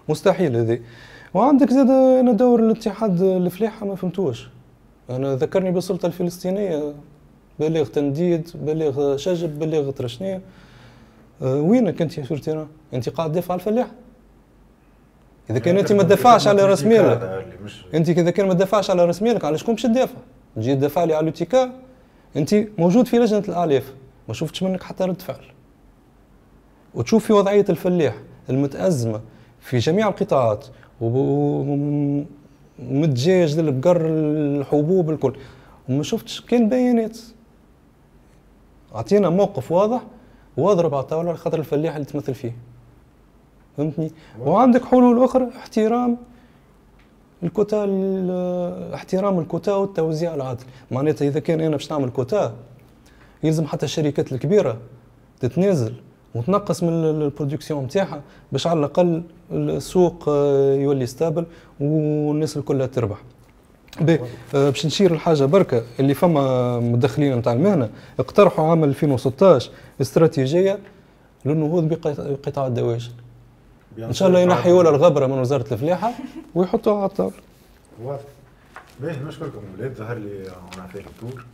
مستحيل 0.09 0.57
هذه 0.57 0.81
وعندك 1.35 1.71
زاد 1.71 1.90
أنا 1.90 2.33
دور 2.33 2.61
الاتحاد 2.61 3.23
الفلاحة 3.23 3.87
ما 3.87 3.94
فهمتوش. 3.94 4.49
أنا 5.11 5.35
ذكرني 5.37 5.71
بالسلطه 5.71 6.07
الفلسطينية 6.07 6.94
بليغ 7.61 7.87
تنديد 7.87 8.51
بليغ 8.55 9.16
شجب 9.16 9.59
بليغ 9.59 9.90
ترشنيه 9.90 10.40
أه 11.42 11.61
وينك 11.61 12.03
انت 12.03 12.18
يا 12.18 12.25
شرطينا 12.25 12.66
انت 12.94 13.09
قاعد 13.09 13.33
تدافع 13.33 13.53
على 13.53 13.61
الفلاح. 13.61 13.90
إذا 15.51 15.59
كان 15.59 15.79
انت 15.79 15.92
ما 15.92 16.03
تدافعش 16.03 16.49
على 16.49 16.62
رأس 16.62 16.85
مالك. 16.85 17.47
انت 17.94 18.09
إذا 18.09 18.31
كان 18.31 18.47
ما 18.47 18.55
تدافعش 18.55 18.90
على 18.90 19.05
رأس 19.05 19.23
مالك 19.23 19.44
على 19.44 19.59
شكون 19.59 19.75
باش 19.75 19.83
تدافع؟ 19.83 20.18
تدافع 20.61 21.05
لي 21.05 21.14
على 21.14 21.27
لوتيكا 21.27 21.73
انت 22.37 22.55
موجود 22.79 23.07
في 23.07 23.18
لجنة 23.18 23.42
الالاف 23.49 23.94
ما 24.29 24.35
شفتش 24.35 24.62
منك 24.62 24.83
حتى 24.83 25.05
رد 25.05 25.23
فعل. 25.23 25.44
وتشوف 26.94 27.27
في 27.27 27.33
وضعية 27.33 27.64
الفلاح 27.68 28.14
المتأزمة 28.51 29.21
في 29.61 29.79
جميع 29.79 30.09
القطاعات 30.09 30.66
ومتجاج 31.01 32.01
للبقر 33.61 34.07
الحبوب 34.07 35.11
الكل. 35.11 35.37
وما 35.88 36.03
شفتش 36.03 36.40
كان 36.40 36.68
بيانات. 36.68 37.18
أعطينا 38.94 39.31
موقف 39.31 39.73
واضح 39.73 40.03
واضرب 40.57 40.94
على 40.94 41.03
الطاولة 41.03 41.35
خاطر 41.35 41.59
الفلاح 41.59 41.94
اللي 41.94 42.07
تمثل 42.07 42.35
فيه. 42.35 42.57
فهمتني؟ 43.77 44.11
وعندك 44.40 44.85
حلول 44.85 45.25
أخرى؟ 45.25 45.49
احترام. 45.57 46.16
الكوتا 47.42 47.85
احترام 48.94 49.38
الكوتا 49.38 49.74
والتوزيع 49.74 50.35
العادل. 50.35 50.64
معناتها 50.90 51.29
إذا 51.29 51.40
كان 51.40 51.61
أنا 51.61 51.70
باش 51.77 51.90
نعمل 51.92 52.11
كوتا 52.11 52.55
يلزم 53.42 53.66
حتى 53.66 53.87
الشركات 53.87 54.33
الكبيرة 54.33 54.77
تتنازل 55.40 55.94
وتنقص 56.35 56.83
من 56.83 56.88
ال 56.88 56.97
production 56.97 57.85
نتاعها 57.85 58.20
باش 58.53 58.66
على 58.66 58.79
الأقل 58.79 59.22
السوق 59.53 60.24
آه، 60.29 60.74
يولي 60.74 61.07
stable 61.07 61.44
والناس 61.81 62.57
الكل 62.57 62.88
تربح. 62.88 63.18
باهي 64.01 64.20
باش 64.53 64.87
نشير 64.87 65.12
الحاجة 65.12 65.44
بركة 65.44 65.83
اللي 66.01 66.14
فما 66.14 66.81
مدخلين 66.81 67.37
نتاع 67.37 67.53
المهنة 67.53 67.90
اقترحوا 68.18 68.70
عام 68.70 68.85
2016 68.85 69.70
استراتيجية 70.01 70.79
للنهوض 71.44 71.88
بقطاع 71.88 72.66
الدواجن. 72.66 73.11
إن 73.98 74.12
شاء 74.12 74.28
الله 74.28 74.40
ينحيوا 74.40 74.82
له 74.82 74.90
الغبرة 74.90 75.26
من 75.26 75.38
وزارة 75.38 75.72
الفلاحة 75.72 76.12
ويحطوها 76.54 76.96
على 76.96 77.06
الطاولة. 77.06 77.34
واضح. 78.02 78.22
باهي 79.00 79.16
نشكركم. 79.16 79.62
ولاد 79.78 79.94
ظهر 79.94 80.18
لي 80.18 80.50
أنا 80.76 80.87
في 80.87 80.98
الدور 80.98 81.46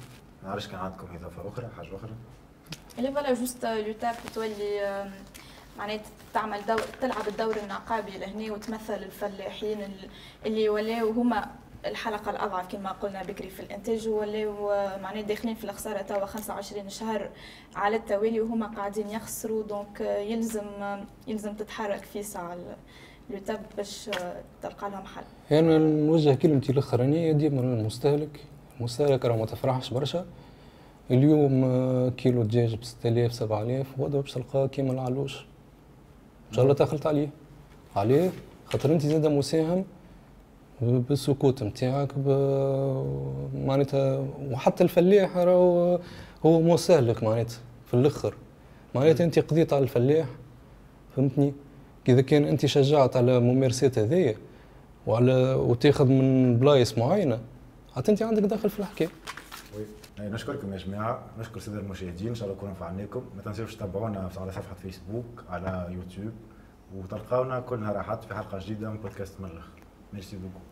ما 0.43 0.49
نعرفش 0.49 0.67
كان 0.67 0.81
عندكم 0.81 1.07
إضافة 1.21 1.49
أخرى 1.49 1.69
حاجة 1.77 1.87
أخرى؟ 1.87 2.11
لا 2.99 3.11
voilà 3.11 3.35
juste 3.35 3.65
l'étape 3.65 4.15
تولي 4.35 5.05
معناتها 5.79 6.11
تعمل 6.35 6.59
دور 6.69 6.81
تلعب 7.01 7.29
الدور 7.29 7.57
النقابي 7.57 8.19
لهنا 8.19 8.53
وتمثل 8.53 8.95
الفلاحين 8.95 9.79
اللي 10.47 10.69
ولاو 10.69 11.11
هما 11.11 11.47
الحلقة 11.87 12.31
الأضعف 12.31 12.73
كما 12.73 12.93
قلنا 12.93 13.23
بكري 13.23 13.51
في 13.51 13.61
الإنتاج 13.61 14.09
ولاو 14.09 14.69
معناها 15.03 15.23
داخلين 15.23 15.55
في 15.55 15.65
الخسارة 15.65 16.03
توا 16.03 16.27
25 16.27 16.89
شهر 16.89 17.29
على 17.77 17.97
التوالي 17.97 18.41
وهما 18.41 18.67
قاعدين 18.67 19.11
يخسروا 19.11 19.63
دونك 19.63 20.01
يلزم 20.01 20.67
يلزم 21.27 21.55
تتحرك 21.55 22.05
في 22.05 22.23
ساعة 22.23 22.55
لو 23.31 23.39
تاب 23.47 23.61
باش 23.77 24.11
تلقى 24.63 24.91
لهم 24.91 25.05
حل. 25.05 25.23
أنا 25.53 25.73
يعني 25.73 26.07
نوجه 26.07 26.35
كلمتي 26.35 26.73
الأخرانية 26.73 27.33
ديما 27.33 27.61
للمستهلك 27.61 28.45
المستهلك. 28.79 29.25
راه 29.25 29.37
ما 29.37 29.47
تفرحش 29.47 29.91
برشا. 29.91 30.27
اليوم 31.11 32.11
كيلو 32.11 32.43
دجاج 32.43 32.75
ب 32.75 32.85
6000 32.85 33.33
7000 33.33 33.87
وغدوه 33.99 34.21
باش 34.23 34.33
تلقاه 34.33 34.67
كيما 34.67 34.93
العلوش 34.93 35.47
إن 36.51 36.55
شاء 36.55 36.63
الله 36.65 36.75
تاخلت 36.75 37.07
عليه 37.07 37.29
عليه؟ 37.97 38.31
خاطر 38.67 38.93
أنت 38.93 39.03
زاد 39.03 39.27
مساهم. 39.27 39.85
بالسكوت 41.09 41.63
نتاعك 41.63 42.19
معناتها 43.55 44.27
وحتى 44.51 44.85
الفلاح 44.85 45.37
راهو 45.37 46.01
هو 46.47 46.61
مستهلك 46.61 47.23
معناتها 47.23 47.59
في 47.87 47.95
الأخر. 47.95 48.35
معناتها 48.95 49.25
أنت 49.25 49.39
قضيت 49.39 49.73
على 49.73 49.83
الفلاح 49.83 50.27
فهمتني؟ 51.17 51.53
إذا 52.09 52.21
كان 52.21 52.45
أنت 52.45 52.67
شجعت 52.67 53.17
على 53.17 53.41
ممارسات 53.41 53.99
هذيا 53.99 54.35
وعلى 55.07 55.55
وتاخذ 55.55 56.07
من 56.07 56.57
بلايص 56.59 56.99
معينة 56.99 57.39
حتى 57.97 58.13
أنت 58.13 58.23
عندك 58.23 58.43
دخل 58.43 58.71
في 58.71 58.79
الحكاية. 58.79 59.09
نشكركم 60.21 60.73
يا 60.73 60.79
جماعة. 60.79 61.23
نشكر 61.39 61.57
الساده 61.57 61.81
المشاهدين 61.81 62.29
إن 62.29 62.35
شاء 62.35 62.49
الله 62.49 62.57
نكون 62.57 62.75
فدناكم 62.75 63.23
ما 63.37 63.43
تنسوش 63.43 63.75
تتابعونا 63.75 64.31
على 64.39 64.53
صفحة 64.53 64.75
فيسبوك 64.75 65.45
على 65.49 65.89
يوتيوب 65.91 66.33
وتلقاونا 66.97 67.61
كل 67.61 67.81
نهار 67.81 68.01
أحد 68.01 68.23
في 68.23 68.35
حلقة 68.35 68.59
جديدة 68.59 68.91
من 68.91 68.97
بودكاست 68.97 69.41
من 69.41 69.47
الآخر 69.47 69.83
merci 70.13 70.37
beaucoup. 70.37 70.65